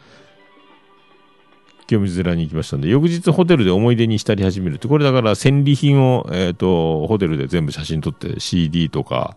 [1.87, 9.37] 清水寺に行きましたんで、翌日ホテルで思い出に浸り始めるって、これだから戦利品を、えっ、と、ホテルで全部写真撮って CD とか、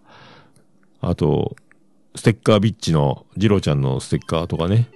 [1.01, 1.55] あと、
[2.15, 4.89] ステッカービッチのジローちゃんのステッカーとかね、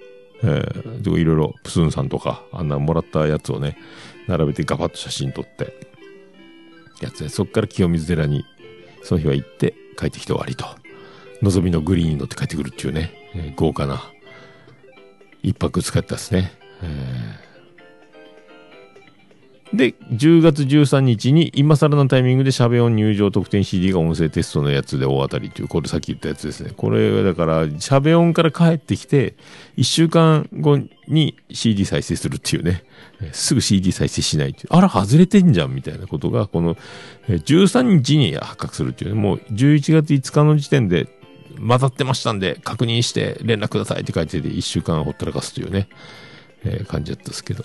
[0.43, 3.77] えー、いろいろプスンさんとか、あんなもらったやつをね、
[4.27, 5.73] 並べてガバッと写真撮って、
[7.01, 8.45] やつで、そっから清水寺に、
[9.03, 10.84] その日は行って帰ってきて終わりと。
[11.41, 14.03] 望みのグリーンに乗って帰ってくるっていうね、えー豪華な、
[15.43, 16.51] 一泊使ったですね。
[16.81, 17.45] えー
[19.73, 26.71] で、10月13日に今更のタイミングでシャベオン入場特典 CD が音声テストのやつで大当たりという、これさっき言ったやつですね。
[26.75, 29.35] これはだから、シャベオンから帰ってきて、
[29.77, 32.83] 1週間後に CD 再生するっていうね。
[33.21, 34.67] えーすぐ CD 再生しないっていう。
[34.69, 36.77] あら、外れてんじゃんみたいなことが、この、
[37.27, 39.19] えー13日に発覚するっていうね。
[39.19, 41.07] もう11月5日の時点で
[41.67, 45.87] 混ざってましたんで、確認して連絡くださいって書いてて、1週間ほったらかすというね、
[46.63, 47.63] えー感じだったですけど。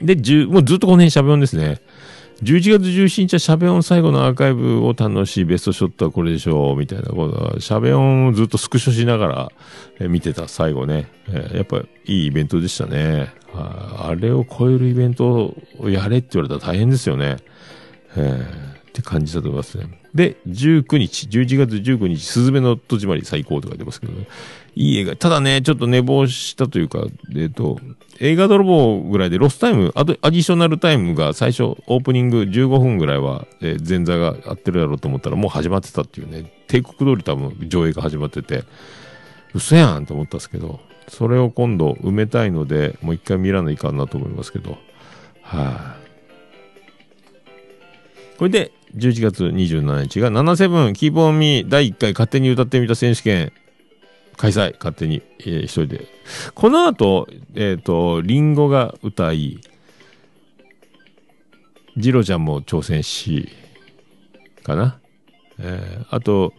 [0.00, 1.80] で、10もうずっとこの辺シャベオンですね。
[2.42, 9.52] 11月17日はシャベオン最後のアーカイブを堪能し、ベストショットはこれでしょう、みたいなことは、シャベオンをずっとスクショしながら、
[9.98, 11.08] え見てた最後ね。
[11.28, 13.32] えーやっぱいいイベントでしたね。
[13.54, 17.38] ああれを超えるイベントをやれって言われたら大変ですよね。
[18.16, 18.67] えー
[18.98, 19.86] って感じだと思いますね。
[20.14, 24.26] で、19日、11月19日、すずめの戸締まり最高とか出ますけどね。
[24.74, 25.16] いい映画。
[25.16, 27.78] ただね、ちょっと寝坊したというか、えっ、と、
[28.20, 38.64] 映画泥棒ぐらいでロスタイム、あとアディショナルタイムが最初、オープニング15分ぐらいは、えー前座があってるだろうと思ったらもう始まってたっていうね、定刻通り多分上映が始まってて、
[39.54, 44.78] 嘘やんと思ったんですけど、それを今度埋めたいので、もう一回見らないかんなと思いますけど、
[45.42, 46.07] はい、
[48.38, 53.52] これで、11月27日が77キープオンミー第1回勝手に歌ってみた選手権
[54.38, 56.06] 開催、勝手に、えー一人で。
[56.54, 59.60] この後、えっ、と、リンゴが歌い、
[61.96, 63.48] ジロちゃんも挑戦し、
[64.62, 65.00] かな。
[65.58, 66.54] えーあと、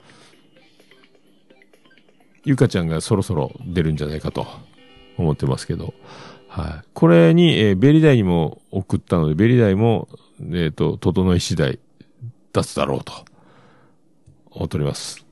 [2.44, 4.46] ゆかちゃんがそろそろ出るんじゃないかと
[5.18, 5.94] 思ってますけど、
[6.50, 6.88] はい。
[6.94, 10.10] これに、えーベリダイにも送ったので、ベリダイも、
[10.54, 11.80] えっ、と、整い次第
[12.54, 13.14] 出すだろうと、
[14.52, 15.26] 思っております。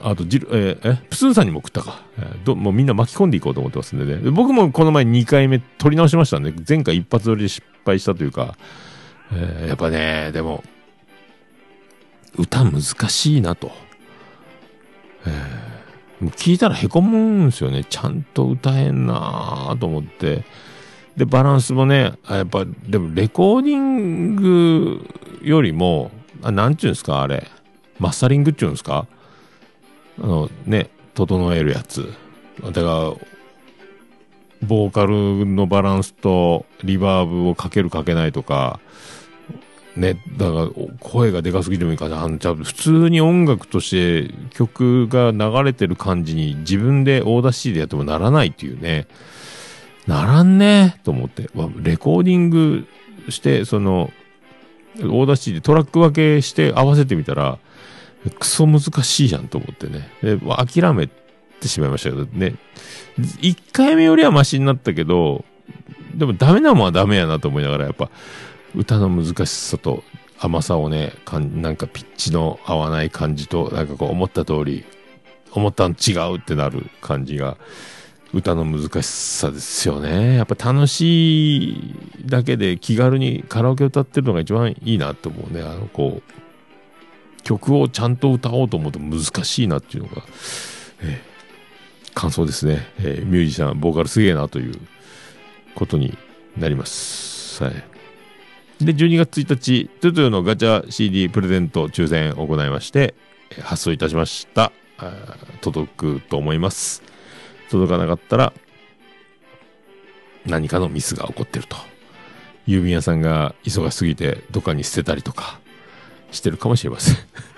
[0.00, 2.02] あと、ジル、えーえ、プスンさんにも送ったか。
[2.18, 4.30] えーど、もうみんな巻き込んでいこうと思ってますんでね。
[4.30, 8.56] 僕もこの前2回目撮り直しましたんで、前回一発撮りで失敗したというか、
[9.32, 10.64] えーやっぱね、でも、
[12.36, 13.72] 歌難しいなと。
[15.26, 15.70] えー
[16.28, 17.84] 聞いたら凹むんですよね。
[17.84, 20.44] ちゃんと歌えんなと思って。
[21.16, 25.06] で、バランスもね、やっぱ、でもレコーディング
[25.42, 26.10] よりも、
[26.42, 27.46] あなんちゅうんですか、あれ。
[27.98, 29.06] マスタリングっていうんですか？
[30.22, 32.10] あの、ね、整えるやつ。
[32.62, 33.12] だから、
[34.66, 38.80] ボーカルのバランスとリバーブをかけるかけないとか、
[39.96, 40.68] ね、だから、
[41.00, 49.06] 声がでかすぎてもいいから、あの、じゃ普通に音楽として曲が流れてる感じに自分でオーダー C でやってもならないっていうね。
[50.06, 51.48] ならんねと思って。
[51.76, 52.86] レコーディング
[53.28, 54.10] して、その、
[54.98, 57.58] オーダー C でトラック分けして合わせてみたら、
[58.38, 60.08] クソ難しいじゃんと思ってね。
[60.22, 62.54] で諦めてしまいましたけどね。
[63.18, 65.44] 1回目よりはマシになったけど、
[66.14, 68.10] でもダメなもんはダメやなと思いながら、やっぱ、
[68.74, 70.02] 歌の難しさと
[70.38, 74.84] 甘さをね、かんなんかピッチの合わない感じと、なんかこう思った通り、
[75.52, 77.58] 思ったの違うってなる感じが、
[78.32, 80.36] 歌の難しさですよね。
[80.36, 81.94] やっぱ楽しい
[82.26, 85.62] だけで気軽にカラオケ歌ってるのが一番いいなと思うね。
[85.62, 90.22] あの、こう、曲をちゃんと歌おうと思うと難しいなっていうのが、
[91.02, 91.30] えー
[92.12, 92.88] 感想ですね。
[92.98, 94.74] えーミュージシャン、ボーカルすげえなという
[95.74, 96.16] ことに
[96.56, 97.62] なります。
[97.62, 97.74] はい。
[98.84, 103.14] で、12月1日、トゥトゥのガチャ CD プレゼント抽選を行いまして、
[103.62, 104.72] 発送いたしました。
[105.60, 107.09] 届くと思います。
[107.70, 108.52] 届かなかったら、
[110.46, 111.76] 何かのミスが起こってると。
[112.66, 115.60] 郵便屋さんが忙しすぎて、どっかに捨てたりとか、
[116.30, 117.16] してるかもしれません。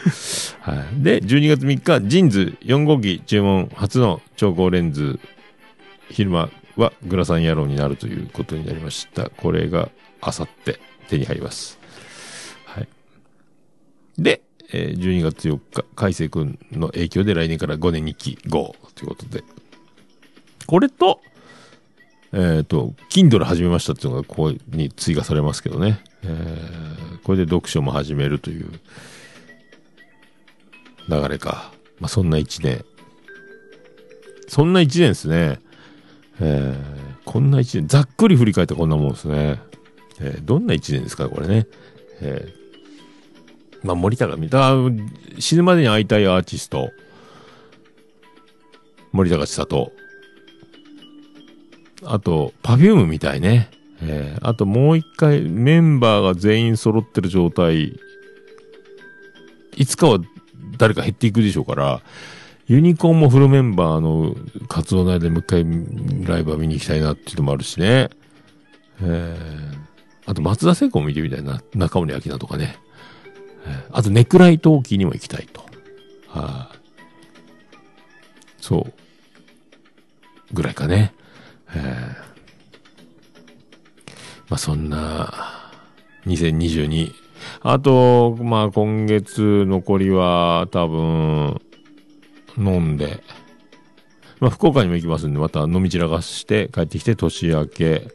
[0.60, 1.02] はい。
[1.02, 5.20] で、12月3日、ジーンズ4号機注文初の超高レンズ、
[6.10, 9.30] 昼間はグラサン野郎になるということになりました。
[9.30, 9.90] これが
[10.20, 11.78] あさって手に入ります。
[12.64, 12.88] はい。
[14.18, 14.42] で、
[14.72, 19.44] え12月4日、海星くんの影響で来年から5年日記 GO ということで。
[20.66, 21.20] これと、
[22.32, 26.00] えっ、と、Kindle 始めましたっていうのがここに追加されますけどね。
[26.24, 28.70] えーこれで読書も始めるという
[31.08, 31.72] 流れか。
[32.00, 32.84] まあ、そんな一年。
[34.48, 35.60] そんな一年ですね。
[36.40, 36.76] えー、
[37.24, 39.60] こんな一年、ざっくり振り返ってこんなもんですね。
[40.20, 41.66] えー、どんな一年ですか、これね。
[42.20, 44.72] えー、まあ、森高見た、
[45.38, 46.90] 死ぬまでに会いたいアーティスト。
[49.12, 49.92] 森高千里。
[52.04, 53.70] あと、パフュームみたいね。
[54.00, 57.98] えー、あともう一回、メンバーが全員揃ってる状態。
[59.76, 60.18] いつかは
[60.76, 62.02] 誰か減っていくでしょうから、
[62.66, 64.34] ユニコーンもフルメンバーの
[64.68, 65.64] 活動内でもう一回
[66.26, 68.10] ライブは見に行きたいなっていうのもあるしね。
[69.00, 69.78] えー、
[70.26, 71.62] あと松田聖子も見てみたいな。
[71.74, 72.76] 中森明菜とかね。
[73.66, 75.60] えー、あとネクライトーキーにも行きたいと。
[76.28, 76.72] はあ、
[78.60, 78.92] そう。
[80.52, 81.12] ぐらいかね。
[81.74, 81.82] えー、
[84.48, 85.32] まあそんな、
[86.26, 87.12] 2022。
[87.62, 91.60] あと、まあ今月残りは多分、
[92.58, 93.22] 飲んで、
[94.40, 98.08] まあ福岡にも行きますんで、また飲み散らかして帰ってきて年明け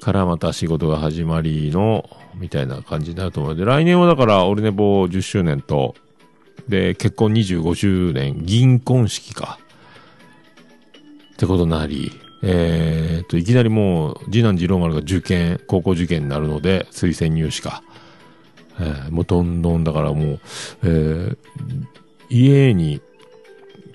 [0.00, 5.94] からまた仕事が始まりの、みたいな感じになると思うので、来年はだからオルネボ10周年と、
[6.68, 9.58] で、結婚25周年、銀婚式か。
[11.32, 12.12] ってことなり、
[12.46, 17.82] えー、と、いきなりもう、次男次郎丸が受験、高校受験になるので、推薦入試か。
[18.78, 20.40] えー、もうどんどんだからもう、
[20.82, 21.36] えー、
[22.28, 23.00] 家に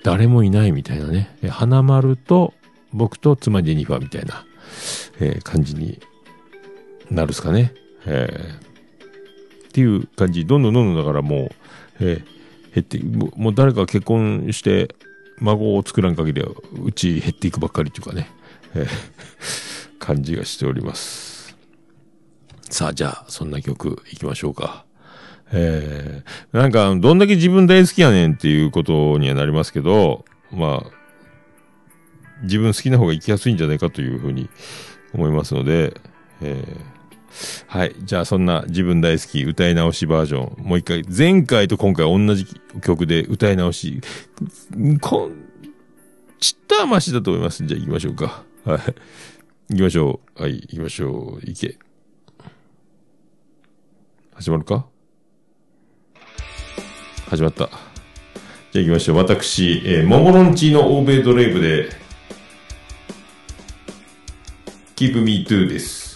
[0.02, 1.36] 誰もいないみたいなね。
[1.48, 2.54] 花丸と
[2.92, 4.44] 僕と妻ジェニファーみたいな、
[5.20, 6.00] えー、感じに
[7.10, 7.72] なるっすかね。
[8.06, 10.46] えー、っていう感じ。
[10.46, 11.50] どんどんどんどんだからもう、
[12.00, 14.94] えー、減っても、もう誰か結婚して、
[15.38, 16.50] 孫を作らん限りは、
[16.84, 18.28] うち減っていくばっかりっていうかね。
[18.74, 21.56] えー、感じがしております。
[22.70, 24.84] さあ、じゃあ、そんな曲行きましょうか。
[25.52, 30.90] えー、なんか、どんだけ自分大好きやねんっていうことにはなりますけど、まあ、
[32.42, 34.48] 自分好きな方が生きやすいんじゃないかというふうに
[35.12, 36.00] 思いますので、
[36.40, 37.00] えー、
[37.66, 37.94] はい。
[38.02, 42.46] じゃあ、そんな自分大好き歌い直しバージョン、もう一回、前回と今回同じ
[42.82, 44.00] 曲で歌い直し、
[45.00, 45.32] こん、
[46.38, 47.64] ちったましだと思います。
[47.66, 48.44] じゃあ行きましょうか。
[48.64, 48.78] はい。
[49.70, 50.42] 行きましょう。
[50.42, 51.46] はい、行きましょう。
[51.46, 51.78] 行け。
[54.34, 54.86] 始まるか？
[57.28, 57.70] 始まった。
[58.72, 59.16] じゃあ行きましょう。
[59.16, 61.88] 私、えー、モモロンチの欧米ドレイブで、
[64.96, 66.09] Keep Me Too です。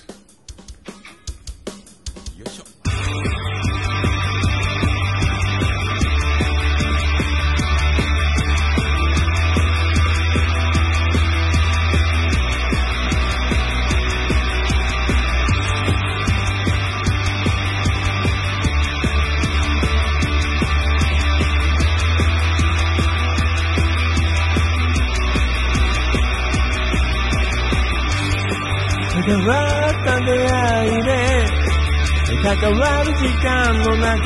[33.05, 34.25] る時間の中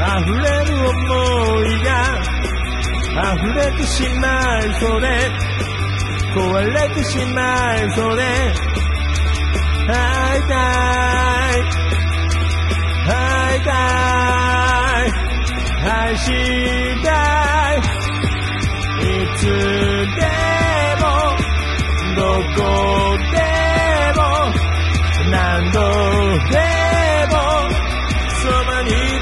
[0.00, 0.96] 溢れる思
[1.66, 1.88] いが
[3.34, 4.28] 溢れてしま
[4.58, 5.06] いそうで
[6.34, 8.22] 壊れてしまいそうで
[9.86, 10.54] 会いた
[11.56, 11.62] い
[13.06, 15.30] 会いたい
[15.82, 16.28] 愛し
[17.02, 17.08] た
[17.74, 18.00] い。
[19.00, 19.04] い
[19.36, 19.50] つで
[21.00, 21.04] も
[22.14, 22.20] ど
[22.54, 22.60] こ
[23.32, 23.38] で
[24.14, 24.20] も
[25.30, 25.78] 何度
[26.50, 26.69] でも
[28.88, 29.19] そ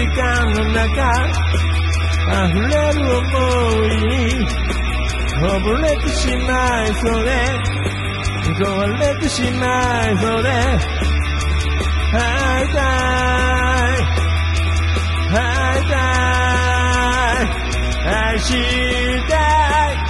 [0.00, 0.88] 時間の中
[2.32, 3.36] 溢れる想
[3.84, 4.48] いに
[5.42, 6.52] 溺れてしま
[6.84, 7.28] いそうで
[8.64, 8.64] 壊
[8.98, 9.66] れてしま
[10.08, 10.48] いそうで
[12.12, 12.80] 会いた
[13.50, 14.08] い
[15.28, 15.38] 会
[15.80, 15.94] いた
[17.20, 17.48] い
[18.08, 18.48] 愛し
[19.28, 19.36] た
[19.90, 20.00] い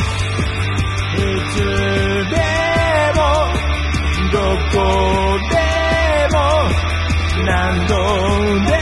[1.19, 1.55] いつ
[2.31, 2.39] で
[3.17, 3.19] も
[4.31, 4.39] ど
[4.71, 4.79] こ
[5.51, 5.59] で
[6.31, 6.39] も
[7.45, 7.93] 何度
[8.71, 8.80] でも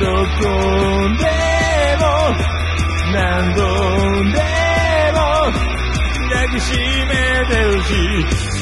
[0.00, 0.44] どこ
[1.18, 1.24] で
[1.98, 2.04] も
[3.12, 3.60] 何度
[4.32, 4.38] で
[5.12, 5.18] も
[6.30, 7.12] 抱きしめ
[7.48, 7.88] てほし
[8.52, 8.55] い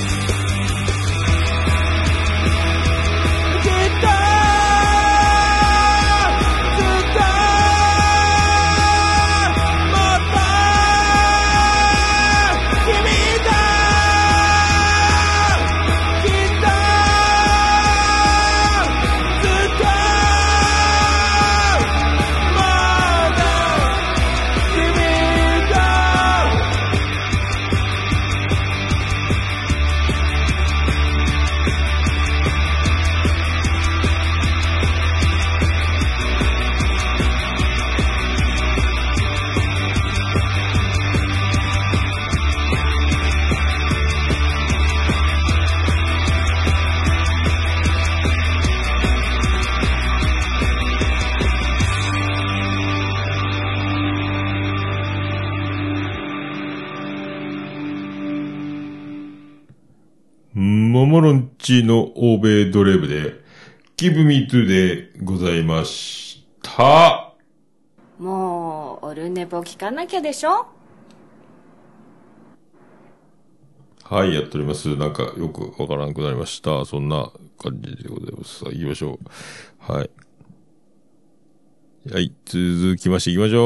[61.64, 63.42] チの欧米ドレーブで、
[63.96, 67.32] Give Me To でございました。
[68.18, 70.66] もう、オルネポ聞かなきゃでしょ？
[74.04, 74.94] はい、やっております。
[74.96, 76.84] なんかよくわからなくなりました。
[76.84, 78.58] そんな感じでございます。
[78.58, 79.18] さあ、行きましょ
[79.88, 79.92] う。
[79.92, 80.10] はい。
[82.12, 83.60] はい、続きまして行きましょ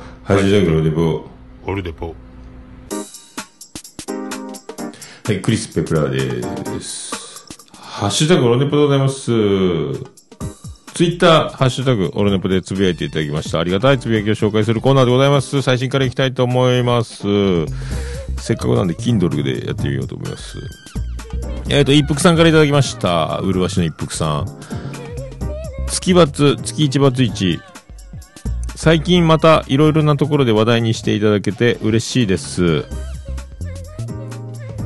[0.00, 0.24] う。
[0.24, 1.26] ハッシュタグのデポ。
[1.66, 2.14] オルデポ。
[5.26, 6.10] はい、クリス・ペプラー
[6.74, 7.46] です。
[7.72, 9.24] ハッシュタグオロネポでございます。
[10.92, 13.58] ツイッター、ハッシュタグオロネポでつぶやいていただきました。
[13.58, 15.62] ありがたいつぶやきを紹介するコーナーでございます。
[15.62, 17.22] 最新からいきたいと思います。
[18.36, 20.58] せっかくなんで、Kindle でやってみようと思います。
[21.70, 23.38] えっ、と、一服さんからいただきました。
[23.38, 24.46] うるわしの一服さん。
[25.88, 27.60] 月バツ、月一バツ一。
[28.76, 32.84] 最近またいろいろなところで話題にしていただけて嬉しいです。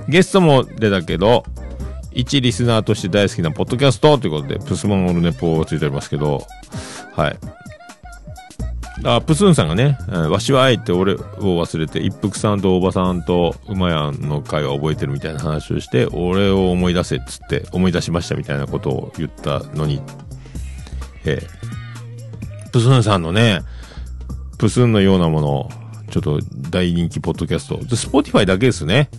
[0.08, 1.44] ゲストも出たけど、
[2.12, 6.46] 一リスナーとして大好きなポッドキャストということで、プスモンオルネポがついておりますけど、
[7.14, 7.36] はい。
[9.04, 20.02] あ、プスンさんがね、わしはあえて俺を忘れて、一服さんとおばさんと馬やんの会は覚えてるみたいな話をして、俺を思い出せっつって、思い出しましたみたいなことを言ったのに、
[21.24, 21.68] ええ
[22.70, 23.60] プスンさんのね、
[24.58, 25.70] プスンのようなもの、
[26.10, 26.40] ちょっと
[26.70, 29.10] 大人気ポッドキャスト、 Spotify だけですね。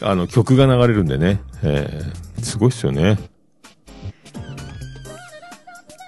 [0.00, 1.40] あの、曲が流れるんでね。
[1.62, 3.18] えー、すごいっすよね。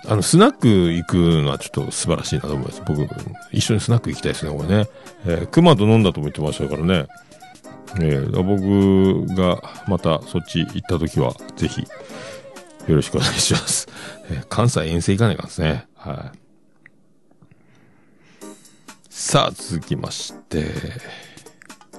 [0.06, 2.82] あの、スナック行くのはちょっと素晴らしいなと思います。
[2.86, 3.06] 僕、
[3.52, 4.88] 一緒にスナック行きたいですね、これね。
[5.26, 7.06] えー、熊と飲んだとも言ってましたからね。
[8.00, 13.88] えー、僕がまたそっち行った時は、ぜひ、よろしくお願いします。
[14.30, 15.86] えー関西遠征行かないかんですね。
[15.94, 16.38] はい。
[19.08, 20.72] さあ、続きまして、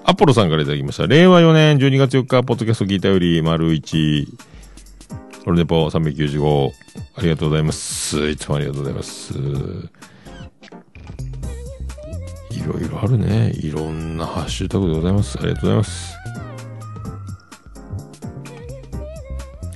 [0.03, 1.07] アポロさんからいただきました。
[1.07, 4.27] 令和4年12月4日、ポッドキャスト聞いたより、丸1、
[5.45, 6.71] オルネポ395、
[7.15, 8.29] ありがとうございます。
[8.29, 9.33] いつもありがとうございます。
[12.51, 13.51] いろいろあるね。
[13.55, 15.37] いろんなハッシュタグでございます。
[15.39, 16.15] ありがとうございます。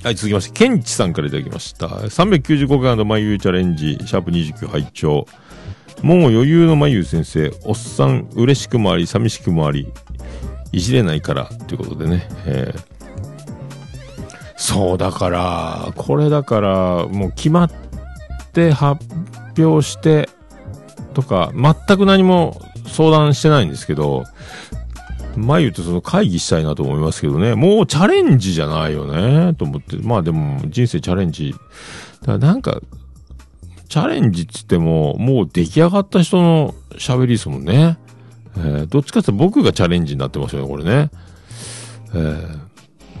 [0.04, 1.86] はい、続きまして、ケンチさんからいただきました。
[1.86, 5.26] 395回の眉チャレンジ、シャープ29拝聴
[6.02, 9.88] もう余裕の眉先生、おっさん、嬉しくもあり、寂しくもあり、
[10.72, 12.28] いじれないから、ということでね。
[12.46, 12.96] えー
[14.56, 17.70] そう、だから、これだから、もう決まっ
[18.52, 19.04] て発
[19.58, 20.28] 表して、
[21.14, 24.24] とか、全く何も相談してないんですけど、
[25.36, 29.98] 眉とその会議したいなと思いますけどね、もうチャレンジじゃないよね、と思って。
[29.98, 31.52] まあでも、人生チャレンジ。
[31.52, 32.80] だからなんか、
[33.88, 37.98] チャレンジっつっても、もう出来上がった人の喋りですもんね。
[38.56, 41.10] えーどっちかって僕がチャレンジになってますよね、これね。
[42.14, 42.58] えー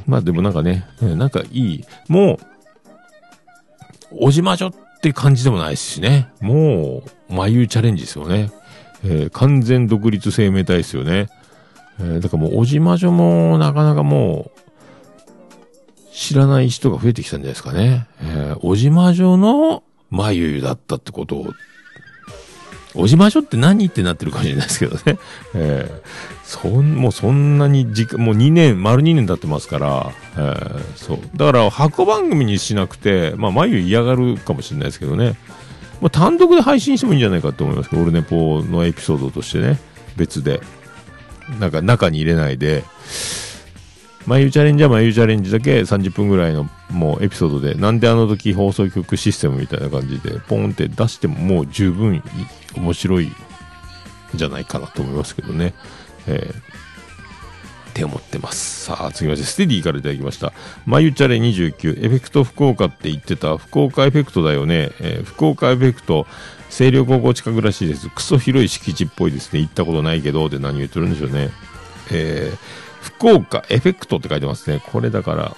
[0.06, 1.84] まあでもなんかね、えなんかいい。
[2.08, 6.28] もう、おじまじょって感じでもないしね。
[6.40, 8.52] もう、眉チャレンジですよね。
[9.04, 11.28] えー完全独立生命体ですよね。
[12.00, 14.60] えーだからもう、おじまじょもなかなかもう、
[16.12, 18.06] 知らない人が増えてきたんじゃないですかね。
[18.22, 19.85] えー、小島女のまゆ
[20.32, 21.46] ゆだったってことを、
[22.94, 25.18] 小島女って何ってなってるかもしれないですけどね。
[25.54, 26.00] えー、
[26.44, 31.18] そん、もうそんなに時間、もう2年、丸2年経ってますから、えー、そう。
[31.36, 35.36] だから、箱番組にしなくて、まあ、まゆ嫌がるかもしれないですけどね。
[36.00, 39.78] まあ、単独で配信してもいいんじゃないかと思いますけど、オルネポのエピソードとしてね、
[40.16, 40.60] 別で。
[41.60, 42.82] なんか中に入れないで、
[44.26, 52.22] 眉チャレンジは眉チャレンジだけ30分ぐらいのもうエピソードで、なんであの時放送局システムみたいな感じで、ポンって出してももう十分
[52.76, 53.32] 面白いん
[54.34, 55.74] じゃないかなと思いますけどね。
[56.26, 56.76] えー
[57.96, 58.84] って思ってます。
[58.84, 60.52] さあ、次まして、ステディからいただきました。
[60.84, 64.90] まゆチャレ29、エフェクト福岡って言ってた、福岡エフェクトだよね。
[65.00, 66.26] えー福岡エフェクト、
[66.68, 68.10] 清涼高校近くらしいです。
[68.10, 69.60] クソ広い敷地っぽいですね。
[69.60, 71.48] 行ったことないけど、って何言ってるんでしょうね。
[72.12, 74.82] えー福岡エフェクトって書いてますね。
[74.84, 75.56] これだから、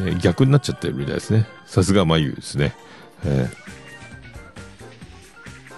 [0.00, 1.46] え逆になっちゃってるみたいですね。
[1.66, 2.74] さすがまゆですね。
[3.24, 3.72] えー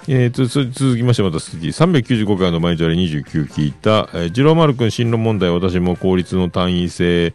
[0.07, 7.33] えーと、続きましてまたステディ395回の毎日あれ29聞いた、えー、次郎丸くん進路問題私も公立の単位制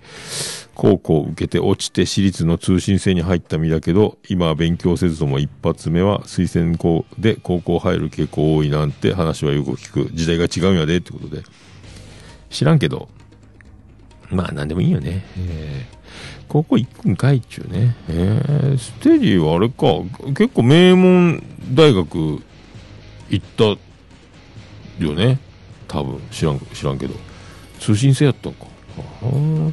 [0.76, 11.42] 高校を受けて落ちて私立の通信制に入った身だけど今は勉強せずとも一発目は推薦校で高校入る傾向多いなんて話はよく聞く時代が違うんやでってことで
[12.52, 13.10] 知らんけど
[14.30, 15.24] まあなんでもいいよね。
[15.38, 16.00] えー
[16.48, 17.96] 高校行くんかいっちゅうね。
[18.08, 19.86] えーステディはあれか、
[20.34, 22.42] 結構名門大学
[23.30, 23.78] 行ったよ
[25.16, 25.38] ね。
[25.88, 27.14] 多分、知らん、知らんけど。
[27.80, 28.66] 通信制やったんか。
[29.22, 29.72] は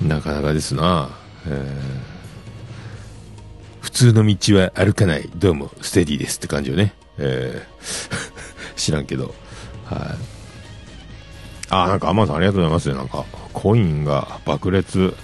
[0.00, 1.10] あなかなかですな。
[1.46, 2.16] えー
[3.82, 5.30] 普通の道は歩かない。
[5.36, 6.94] どうも、ステディですって感じよね。
[7.18, 8.16] えー
[8.76, 9.34] 知らんけど。
[9.84, 9.98] はい。
[11.70, 12.94] あ、なんかアマゾンありがとうございますね。
[12.94, 13.24] なんか、
[13.56, 15.14] コインが爆裂、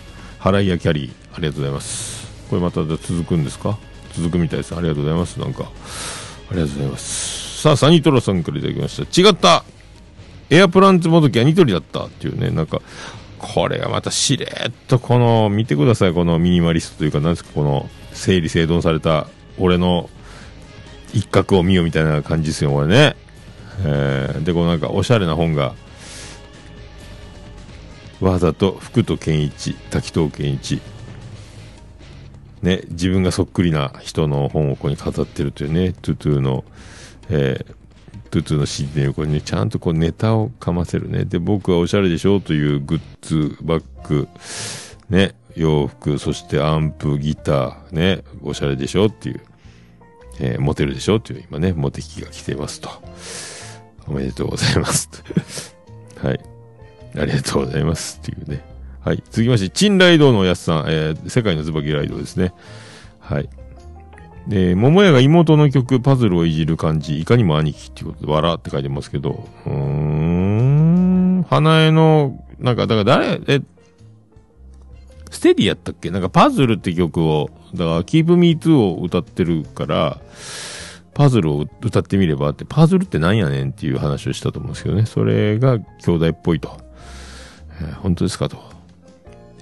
[0.41, 2.27] 払いやキャリー、ありがとうございます。
[2.49, 3.79] これまた続くんですか？
[4.15, 4.75] 続くみたいです。
[4.75, 5.39] ありがとうございます。
[5.39, 5.65] なんか、
[6.51, 7.61] ありがとうございます。
[7.61, 9.21] さあ、サニートラさんからいただきました。
[9.21, 9.65] 違った
[10.49, 12.81] エアプランツもどきはニトリだったっていうね、なんか、
[13.39, 19.27] これがまたしれっとこの、見てください、このミニマリストというか、なんですか、この、整理整頓された、
[19.59, 20.09] 俺の
[21.13, 23.15] 一角を見よみたいな感じですよ、これね。
[23.85, 25.75] えーで、このなんか、おしゃれな本が、
[28.23, 30.81] わざと福と健一、滝藤健一、
[32.63, 36.65] ね、自分がそっくりな人の本をここに飾ってるというね、トゥトゥの、
[37.29, 37.75] えー
[38.31, 41.27] トゥトゥの CD の横にね、ちゃんとこうネタをかませるね。
[41.27, 44.27] で、僕はおしゃれでしょというグッズ、バッグ、
[45.11, 49.41] ね、洋服、そしてアンプ、ギター、ね、おしゃれでしょっていう、
[50.41, 52.89] えーモテるでしょっていう今ね、モテ期が来ていますと。
[54.07, 55.11] おめでとうございます。
[56.23, 56.52] はい。
[57.17, 58.21] ありがとうございます。
[58.23, 58.65] っていうね。
[59.01, 59.23] はい。
[59.31, 62.53] 続きまして、チンライドのおやすさん、えー世界の椿ライドですね。
[63.21, 63.49] はい。
[64.49, 73.61] で、桃屋が妹の曲、パズルをいじる感じ、いかにも兄貴っていうことで、笑って書いてますけど、うーん、花江の、なんか、だから誰、え、
[75.31, 76.11] ステディやったっけ？
[76.11, 80.21] なんかパズルって曲を、だから Keep Me Too を歌ってるから、
[81.15, 85.07] パズルを歌ってみればって、パズルってなんやねんっていう話をしたと思うんですけどね。
[85.07, 86.81] それが兄弟っぽいと。
[88.01, 88.59] 本当ですかと。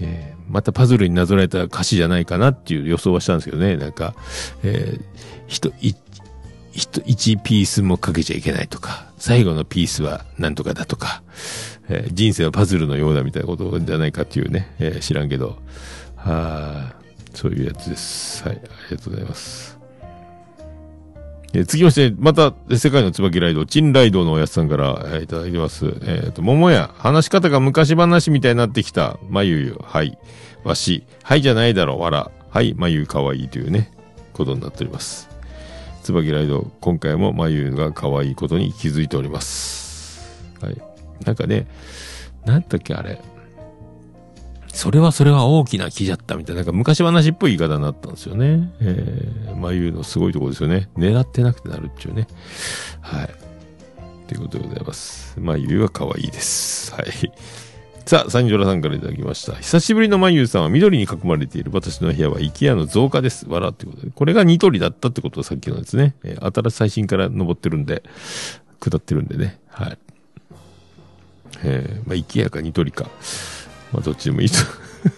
[0.00, 3.76] えーまたパズルになぞらえた歌詞じゃないかなっていう予想はしたんですけどね。
[3.76, 4.16] なんか、
[4.64, 5.04] えー、
[5.46, 5.94] ひと、い、
[6.72, 11.22] ひと、一ピースもかけちゃいけないとか、最後のピースはなんとかだとか、
[11.88, 15.56] えー人生はパズルのようだみたいなことじゃないかっていうね、えー知らんけど、
[16.16, 16.94] はあ、
[17.32, 18.42] そういうやつです。
[18.42, 18.60] はい、あ
[18.90, 19.79] りがとうございます。
[21.52, 25.86] えー続きまして、また、世界の椿ライド、チンライドのおやつさんから、えーいただいてます。
[26.02, 29.18] えっ、と、桃屋、話し方が昔話みたいになってきた。
[29.28, 30.16] まゆゆ、はい。
[30.62, 32.30] わし、はいじゃないだろ、わら。
[32.50, 33.92] はい、まゆかわいいというね、
[34.32, 35.28] ことになっております。
[36.02, 40.56] 椿ライド、今回もまゆが可愛いことに気づいております。
[40.60, 40.76] はい。
[41.24, 41.66] なんかね、
[42.44, 43.20] なんだっけ、あれ。
[44.72, 48.72] それはそれは大きな木じゃったみたいな、なんか昔話っぽい言い方になったんですよね。
[48.80, 50.88] えー、まゆのすごいところですよね。
[50.96, 52.26] 狙ってなくてなるっていうね。
[53.00, 53.30] はい。
[54.28, 55.38] ということでございます。
[55.40, 56.94] まゆは可愛いです。
[56.94, 57.04] はい。
[58.06, 59.54] さあ、サンジョラさんからいただきました。
[59.54, 63.46] 久しぶりのまゆさんは緑に囲まれている私の部屋は IKEA の増加です。
[63.48, 64.10] 笑ってことで。
[64.10, 66.14] これがニトリだったってことはさっきのですね。
[66.24, 68.02] えー新しい最新から登ってるんで、
[68.80, 69.58] 下ってるんでね。
[69.68, 69.98] はい。
[71.62, 73.10] えー、まあ、IKEA かニトリか。
[73.92, 74.56] まあ、どっちでもいいと。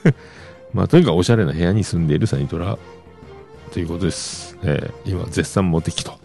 [0.73, 2.79] まあ、とにかくおしゃれな部屋に住んでいるサニトラ
[3.73, 4.57] ということです。
[4.63, 6.19] えー今、絶賛モテ期と。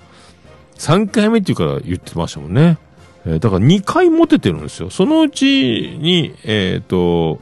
[0.78, 2.78] 3回目っていうから言ってましたもんね。
[3.26, 4.89] えーだから2回モテてるんですよ。
[4.89, 7.39] そのうちに、えっ、と、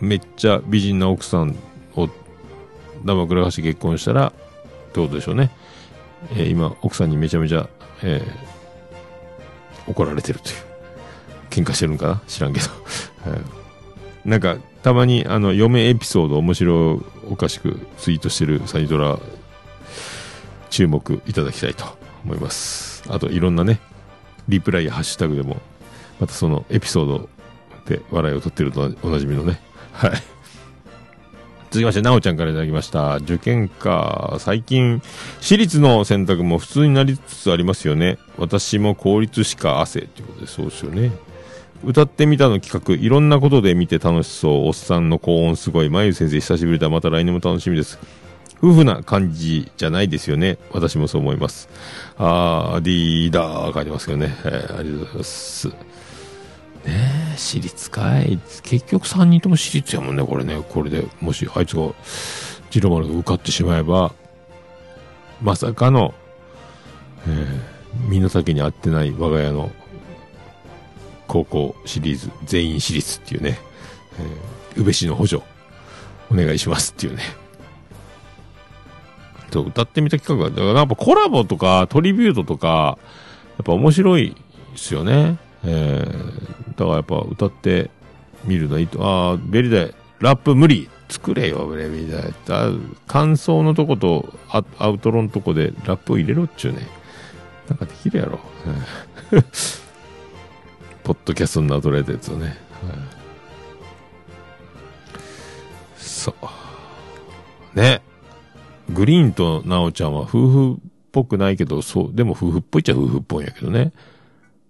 [0.00, 1.54] めっちゃ美人な奥さん
[1.96, 2.08] を
[3.04, 4.32] 生くらかして結婚したら、っ
[4.92, 5.50] てことでしょうね。
[6.32, 7.68] えー今、奥さんにめちゃめちゃ、
[8.02, 8.54] えー
[9.86, 10.56] 怒られてるという。
[11.50, 12.22] 喧嘩してるんかな？
[12.26, 12.66] 知らんけど。
[13.30, 13.63] は い
[14.24, 19.18] なんか、たまに、あの、嫁エピソード面白おかしくツイートしてるサイドラ、
[20.70, 21.84] 注目いただきたいと
[22.24, 23.04] 思います。
[23.08, 23.80] あと、いろんなね、
[24.48, 25.58] リプライやハッシュタグでも、
[26.20, 27.28] またそのエピソード
[27.86, 29.60] で笑いを取ってるとおなじみのね。
[29.92, 30.10] はい。
[31.70, 33.16] 続きまして、なおちゃんからいただきました。
[33.16, 34.36] 受験か。
[34.38, 35.02] 最近、
[35.40, 38.18] 私立の選択も普通になりつつありますよね。
[38.38, 41.10] 私も公立しか汗ということで、そうですよね。
[41.86, 44.66] 歌ってみたの企画、いろんなことで見て楽しそう。
[44.66, 45.90] おっさんの高音すごい。
[45.90, 46.88] まゆ先生久しぶりだ。
[46.88, 47.98] また来年も楽しみです。
[48.62, 50.58] 夫婦な感じじゃないですよね。
[50.72, 51.68] 私もそう思います。
[52.16, 54.34] あー、ディーダー書いてますけどね。
[54.44, 55.68] えーありがとうございます。
[55.68, 55.74] ね
[56.86, 58.38] え、私立かい。
[58.62, 60.62] 結局3人とも私立やもんね、これね。
[60.68, 61.90] これで、もしあいつが、
[62.70, 64.14] ジロマルが受かってしまえば、
[65.42, 66.14] まさかの、
[67.26, 69.70] えー、身の丈に合ってない我が家の
[71.26, 73.58] 高校シリーズ全員私立っていうね、
[74.74, 75.42] えー、宇部市の補助
[76.30, 77.22] お願いしますっていうね。
[79.50, 82.98] と歌ってみた企画が、だからやっぱコラボとかトリビュートとか、
[83.56, 84.34] やっぱ面白い
[84.72, 85.38] ですよね。
[85.64, 87.90] えー、だからやっぱ歌って
[88.44, 92.34] みるのいいと、あー、ベリダイ、ラップ無理作れよ、ベリダイ。
[93.06, 96.88] 感想のとことアアウトロのとこでラップを入れろっちゅうね。
[97.68, 98.40] なんかできるやろ。
[101.04, 102.46] ポッドキャストになぞらえたやつをね。
[102.46, 102.54] はい
[106.24, 106.34] そ
[107.74, 107.78] う。
[107.78, 108.02] ね。
[108.90, 110.76] グリーンとナオちゃんは夫婦っ
[111.12, 113.92] ぽくないけど、そう、でも夫婦っぽいっちゃ夫婦っぽいんやけどね。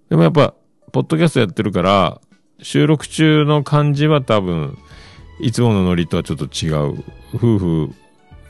[0.08, 0.54] でもやっぱ、
[0.92, 2.20] ポッドキャストやってるから、
[2.62, 4.78] 収録中の感じは多分、
[5.40, 7.04] いつものノリとはちょっと違う。
[7.34, 7.90] 夫婦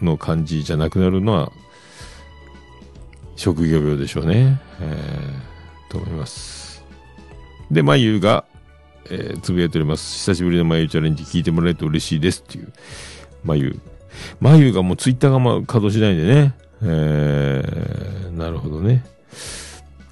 [0.03, 1.53] の感じじゃなくなるのは、
[3.37, 4.61] 職業病でしょうね。
[4.81, 6.64] えー、と思います。
[7.71, 8.45] で、まゆが、
[9.11, 10.15] えーつぶやいております。
[10.19, 12.73] 久しぶりのまゆチャレンジ聞いてもらえると嬉しいですっていう。
[13.45, 13.79] まゆ。
[14.41, 16.55] まゆがもうツイッターがまあ稼働しないんでね。
[16.83, 19.05] えー、なるほどね。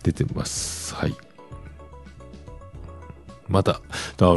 [0.02, 0.94] 出てます。
[0.94, 1.14] はい。
[3.48, 3.80] また、
[4.16, 4.34] だ、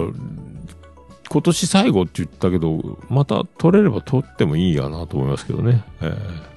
[1.29, 5.83] 今年最後って言ったけど、また取れれば取ってもいいやなと思いますけどね。
[6.01, 6.55] えー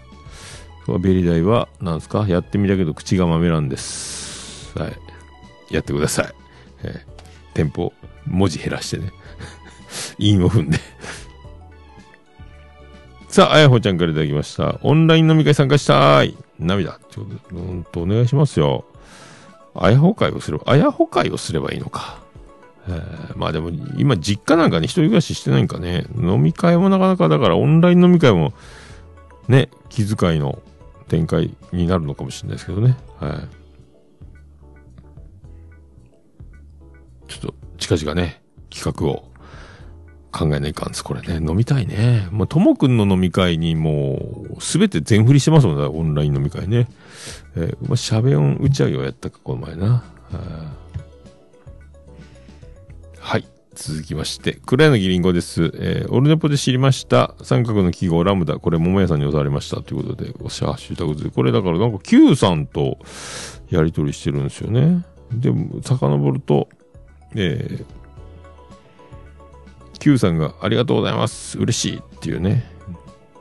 [1.00, 2.26] ベリダイは、なんですか？
[2.26, 4.72] やってみたけど口が豆なんです。
[4.78, 4.96] はい。
[5.70, 6.32] やってください。
[6.82, 7.18] えー
[7.54, 7.92] テンポ、
[8.24, 9.10] 文字減らしてね。
[10.18, 10.78] 韻を踏んで。
[13.28, 14.78] さあ、あやほちゃんからいただきました。
[14.82, 16.36] オンライン飲み会参加したい。
[16.60, 17.00] 涙。
[17.10, 18.84] ちょっと、うんと、お願いしますよ。
[19.74, 22.18] あやほ会をすれば、あやほ会をすればいいのか。
[22.88, 26.06] えーまあでも、今、実家なんかに一人暮らししてないんかね。
[26.16, 28.52] 飲み会もなかなか、だから、オンライン飲み会も、
[29.48, 30.60] ね、気遣いの
[31.08, 32.96] 展開になるのかもしれないですけどね。
[33.18, 33.57] はい。
[37.78, 39.28] 近々ね、企画を
[40.30, 41.36] 考えないかんです、これね。
[41.36, 42.28] 飲みたいね。
[42.30, 46.88] もう、ともくんの飲み会にもう、すべて全振りしてますもんね、オンライン飲み会ね。
[47.56, 50.04] えー、まあ、しゃべ音打ち上げをやったか、この前な。
[53.18, 53.46] はい。
[53.74, 55.70] 続きまして、黒柳りんごです。
[55.74, 57.34] えー、オルネポで知りました。
[57.42, 58.58] 三角の記号ラムダ。
[58.58, 59.82] これ、桃屋さんに教わりました。
[59.82, 61.30] ということで、おしゃ、シュタグで。
[61.30, 62.98] これだから、なんか Q さんと
[63.70, 65.04] やりとりしてるんですよね。
[65.32, 66.68] でも、遡ると、
[67.34, 71.58] えー、Q さんがありがとうございます。
[71.58, 72.70] 嬉しいっていうね。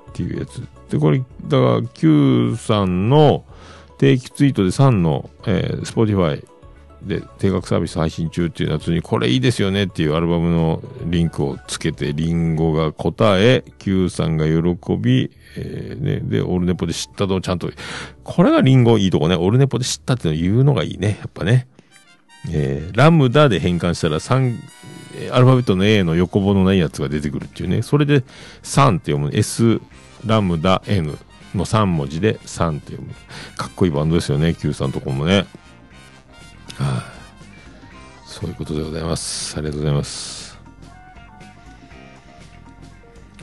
[0.09, 0.67] っていうやつ。
[0.89, 3.45] で、これ、だから Q さんの
[3.97, 6.45] 定期ツイートで3の、えー、Spotify
[7.03, 17.69] で定額サービス配信中っていうやつに、これいいですよねっていうアルバムのリンクをつけて、リンゴが答え、Q さんが喜び、えーね、で、オールネポで知ったとちゃんと、
[18.23, 19.35] これがリンゴいいとこね。
[19.35, 21.17] オールネポで知ったっていうのを言うのがいいね。
[21.19, 21.67] やっぱね。
[22.49, 24.57] えーラムダで変換したら3、
[25.31, 27.81] アルファベットの A の横棒のないやつが出てくるっていうね。
[27.81, 28.23] それで
[28.63, 29.31] 3って読む。
[29.33, 29.81] S、
[30.25, 31.17] ラムダ、N
[31.55, 33.13] の3文字で3って読む。
[33.57, 34.53] かっこいいバンドですよね。
[34.53, 35.35] Q さんとこもね。
[35.35, 35.47] はい、
[38.25, 39.57] そういうことでございます。
[39.57, 40.47] ありがとうございます。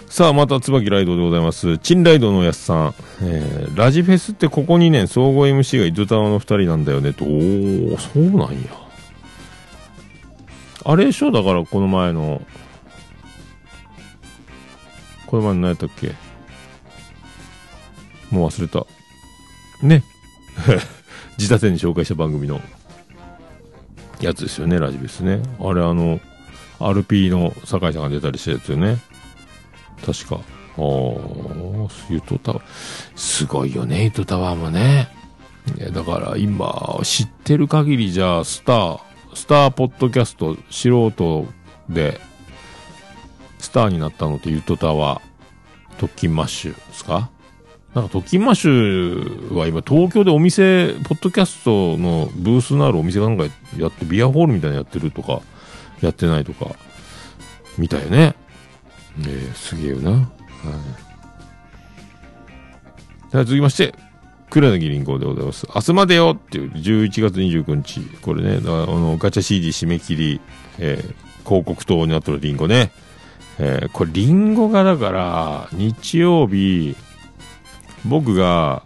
[0.09, 1.76] さあ、また、椿ライドでございます。
[1.78, 2.95] チンライドのおやすさん。
[3.20, 7.24] えー、ラジフェスってここ2年、総合 MC が伊豆タワの2人なんだよね、と。
[7.24, 8.84] おー、そうなんや。
[10.85, 11.30] あれでしょ？
[11.30, 12.43] だから、この前の、
[15.26, 16.14] この前の何やったっけ？
[18.30, 18.87] もう忘れた。
[19.87, 20.03] ね。
[21.39, 22.61] 自他戦に紹介した番組の
[24.20, 25.43] やつですよね、ラジフェスね。
[25.59, 26.20] あれ、あの、
[26.78, 28.99] RP の酒井さんが出たりしたやつよね。
[30.05, 30.41] 確か。
[30.76, 32.62] おー、ゆとたわ。
[33.16, 35.09] すごいよね、ゆとたわもね。
[35.78, 39.01] いや、だから今、知ってる限りじゃあ、スター、
[39.35, 41.47] スターポッドキャスト、素人
[41.89, 42.20] で、
[43.59, 45.20] スターになったのってゆとたわ、
[45.99, 47.30] 特勤マッシュですか？
[47.95, 53.45] なんか特勤マッシュは今東京でお店、ポッドキャストのブースのあるお店がなんか
[53.78, 55.43] やって、ビアホールみたいなのやってるとか、
[56.01, 56.74] やってないとか、
[57.78, 58.35] みたいね。
[59.20, 60.11] えー、すげえよな。
[60.11, 60.22] はい。
[63.30, 63.95] では続きまして、
[64.55, 65.66] 黒柳りんごでございます。
[65.74, 68.00] 明日までよっていう11月29日。
[68.22, 70.40] これね、あの、ガチャ CD 締め切り、
[70.78, 72.92] えー広告塔になってるリンゴね。
[73.59, 76.94] えーこれリンゴがだから、日曜日、
[78.05, 78.84] 僕が、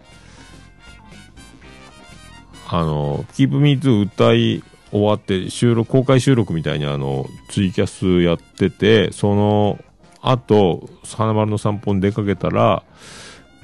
[2.67, 9.79] あの、Keep Me To 歌い終わって、収録、公開収録みたいにあの、ツイキャスやってて、その
[10.23, 12.85] 後、花丸の散歩に出かけたら、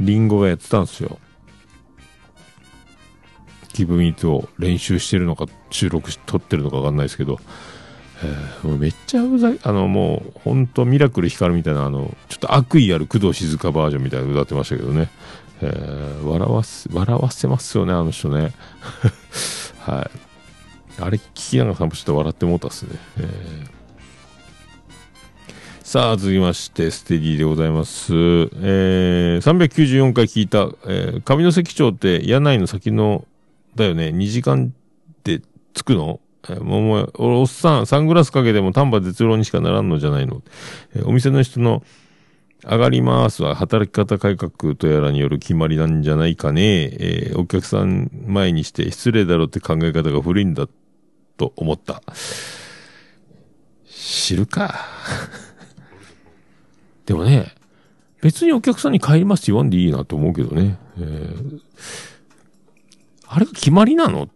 [0.01, 1.19] リンゴがやってたんですよ。
[3.75, 7.39] Keep Me To を練習してるのか、収録し、撮ってるのかわかんないですけど、
[8.23, 15.11] えーもうめっちゃうざい、あの、もう、ほんとミラクル光るみたいな、あの、ちょっと悪意ある工藤静香バージョンみたいな歌ってましたけどね。
[15.61, 18.53] えー笑わせ、笑わせますよね、あの人ね。
[19.81, 20.11] はい。
[21.01, 22.99] あれ聞きながら散歩して笑ってもうたっすね。
[23.19, 23.85] えー
[25.95, 28.13] さあ、続きまして、ステディでございます。
[28.15, 33.27] えー、394回聞いた、えー、上関町って柳井の先の、
[33.77, 34.73] だよね、2時間
[35.25, 35.41] で
[35.73, 36.21] 着くの？
[36.61, 40.43] もう、俺おっさん、サングラスかけても丹波絶郎にしかならんのじゃないの？
[40.95, 41.83] えお店の人の、
[42.67, 46.91] 上がりますは働き方改革とやらによる決まりなんじゃないかね。
[46.99, 50.67] えーお客さん前にして失礼だろうって考え方が古いんだ
[51.37, 52.03] と思った。
[53.87, 54.75] 知るか。
[57.05, 57.53] でもね、
[58.23, 60.79] 別にお客さんに帰りますって言わんでいいなと思うけどね。
[60.99, 61.44] えー
[63.35, 64.29] あれが決まりなの？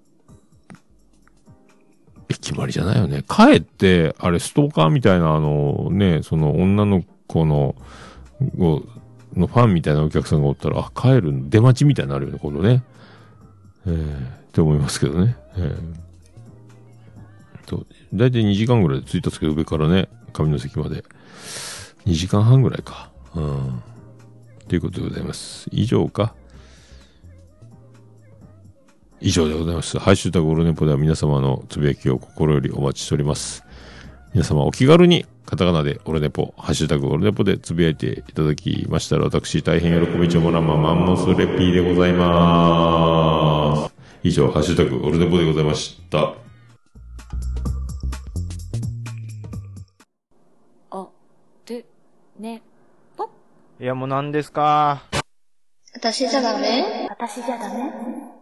[2.28, 3.22] え、決まりじゃないよね。
[3.28, 7.76] 帰って、あれストーカーみたいなあのね、その女の子の、
[8.40, 8.82] の
[9.34, 12.82] ファンみたいなお客さんがおったら、あ、帰る出待ちみたいになるよね、今度ね。
[13.86, 15.36] えー、って思いますけどね。
[15.56, 15.76] えー、
[17.66, 21.04] と、だいたい2時間ぐらいで着いたんですけど、上からね、上の席まで。
[22.04, 23.12] 2時間半ぐらいか。
[23.36, 23.80] うん。
[24.66, 25.68] ということでございます。
[25.70, 26.34] 以上か。
[29.20, 29.98] 以上でございます。
[29.98, 33.64] ハッシュタグオルネポでは皆様のつぶやきを心よりお待ちしております。
[34.32, 43.94] 皆様お気軽にカタカナでオルネポ、ハッシュタグオルネポでつぶやいていただきましたら私大変喜びちょもらんまマンモスレピーでございます。
[44.22, 46.34] 以上、ハッシュタグオルネポでございました。
[50.90, 51.08] あ、
[51.66, 51.84] で、
[52.38, 52.62] ね、
[53.16, 53.28] ぽっ。
[53.80, 55.02] いや、もう何ですか
[55.94, 57.06] 私じゃダメ？
[57.08, 58.37] 私じゃダメ？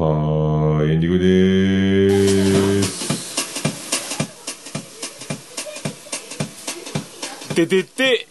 [0.00, 3.10] はーい、エンディングでーす。
[7.54, 8.26] ててて、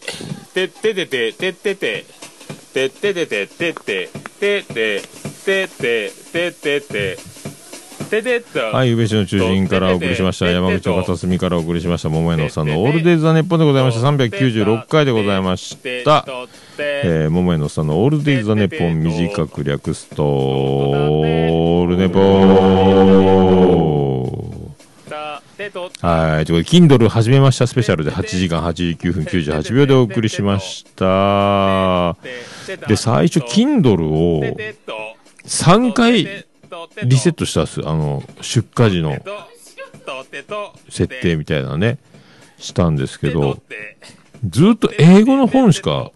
[0.55, 2.05] てっててて、てってて、
[2.73, 4.01] てっててて、てって、
[4.39, 5.03] てって、
[5.45, 7.17] てって、てってて。
[8.73, 10.47] はい、宇部市の中心からお送りしました。
[10.47, 12.09] 山口の片隅からお送りしました。
[12.09, 14.07] 桃屋のさんのオールデイズ・ザ・ネッポンでございました。
[14.09, 16.25] 396回でございました。
[16.81, 23.59] えー、桃屋のさんのオールデイズ・ザ・ネポン短く略すと、オールネポン
[26.01, 26.45] はい。
[26.45, 32.15] ということで、Kindle 始めましたスペシャルで8時間89分98秒でお送りしました。
[32.87, 34.43] で、最初、Kindle を
[35.45, 36.45] 3回
[37.03, 37.81] リセットしたんです。
[37.83, 39.17] あの、出荷時の
[40.89, 41.97] 設定みたいなね、
[42.57, 43.59] したんですけど、
[44.47, 46.11] ずっと英語の本しか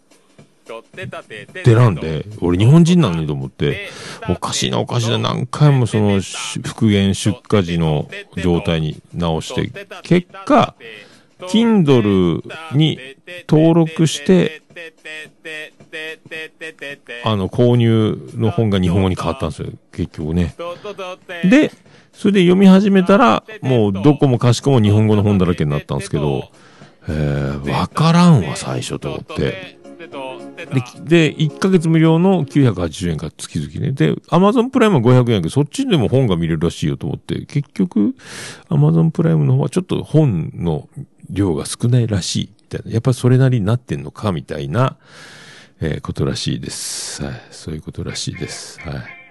[1.63, 3.89] 出らんで、俺日本人なのにと思って、
[4.29, 10.75] おかしいなおかしいな、何回もそのし復元出荷時の状態に直して、結果、
[11.39, 12.43] Kindle
[12.75, 12.99] に
[13.47, 14.61] 登録して、
[17.23, 20.55] あの、購入の本が日本語に変わったんですよ、結局ね。
[21.43, 21.71] で、
[22.13, 26.49] それで読み始めたら、もうどこもかしこも日本語の本だらけになったんですけど、
[27.07, 29.82] えー、わからんわ、最初と思って。
[30.65, 33.91] で、で、1ヶ月無料の980円が月々ね。
[33.91, 38.15] で、アマゾンプライムは500円やけど、そっちでも本が見れるらしいよと思って、結局、
[38.69, 40.89] アマゾンプライムの方はちょっと本の
[41.29, 42.49] 量が少ないらしい。
[42.61, 42.91] みたいな。
[42.91, 44.97] やっぱそれなりになってんのか、みたいな、
[45.81, 47.23] えー、ことらしいです。
[47.23, 47.33] はい。
[47.51, 48.79] そういうことらしいです。
[48.81, 49.23] はい。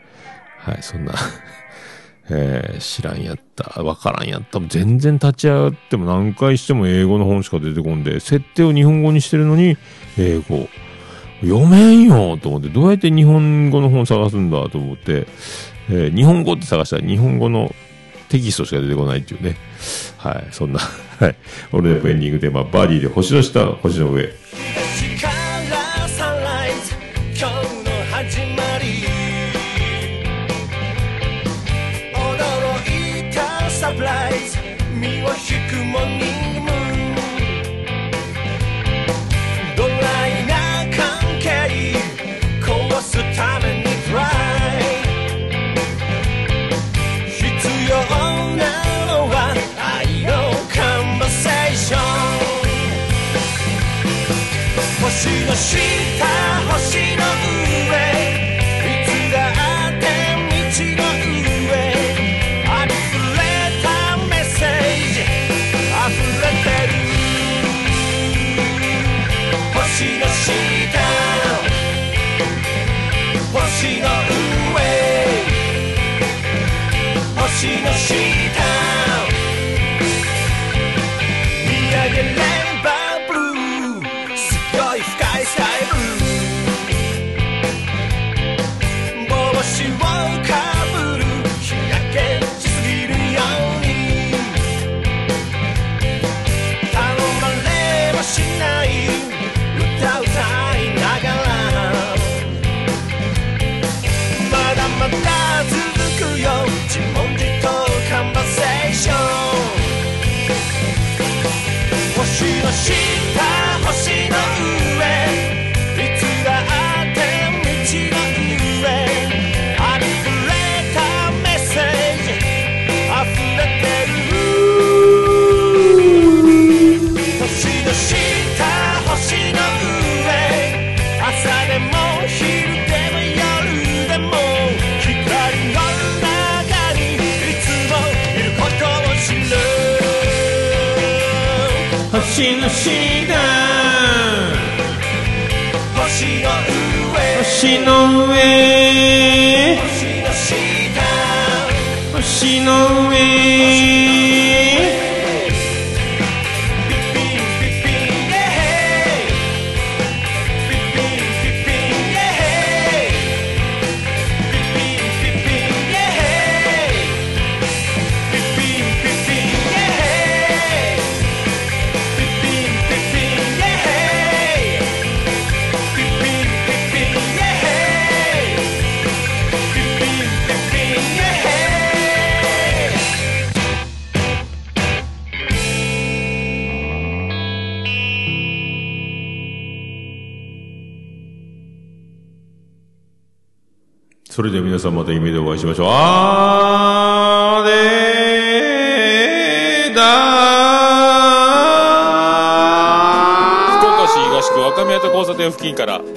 [0.63, 1.15] はい、そんな
[2.31, 9.77] えー、知らんやった、わからんやった、全然立ち上がっても何回しても英語の本しか出てこんで、設定を日本語にしてるのに、
[10.17, 10.69] 英語、
[11.43, 15.27] 読めんよと思って、どうやって日本語の本探すんだと思って、
[15.91, 17.75] えー、日本語って探したら日本語の
[18.29, 19.57] テキストしか出てこないっていうね。
[20.17, 21.37] はい、そんな、はい。
[21.73, 24.33] 俺のエンディングテーマ、バーディーで星の下、星の上。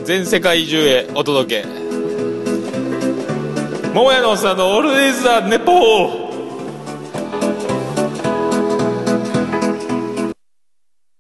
[0.06, 1.68] 全世界中へお届け。
[3.92, 6.25] 桃屋のおっさんのオールディーズ・ザ・ネポー。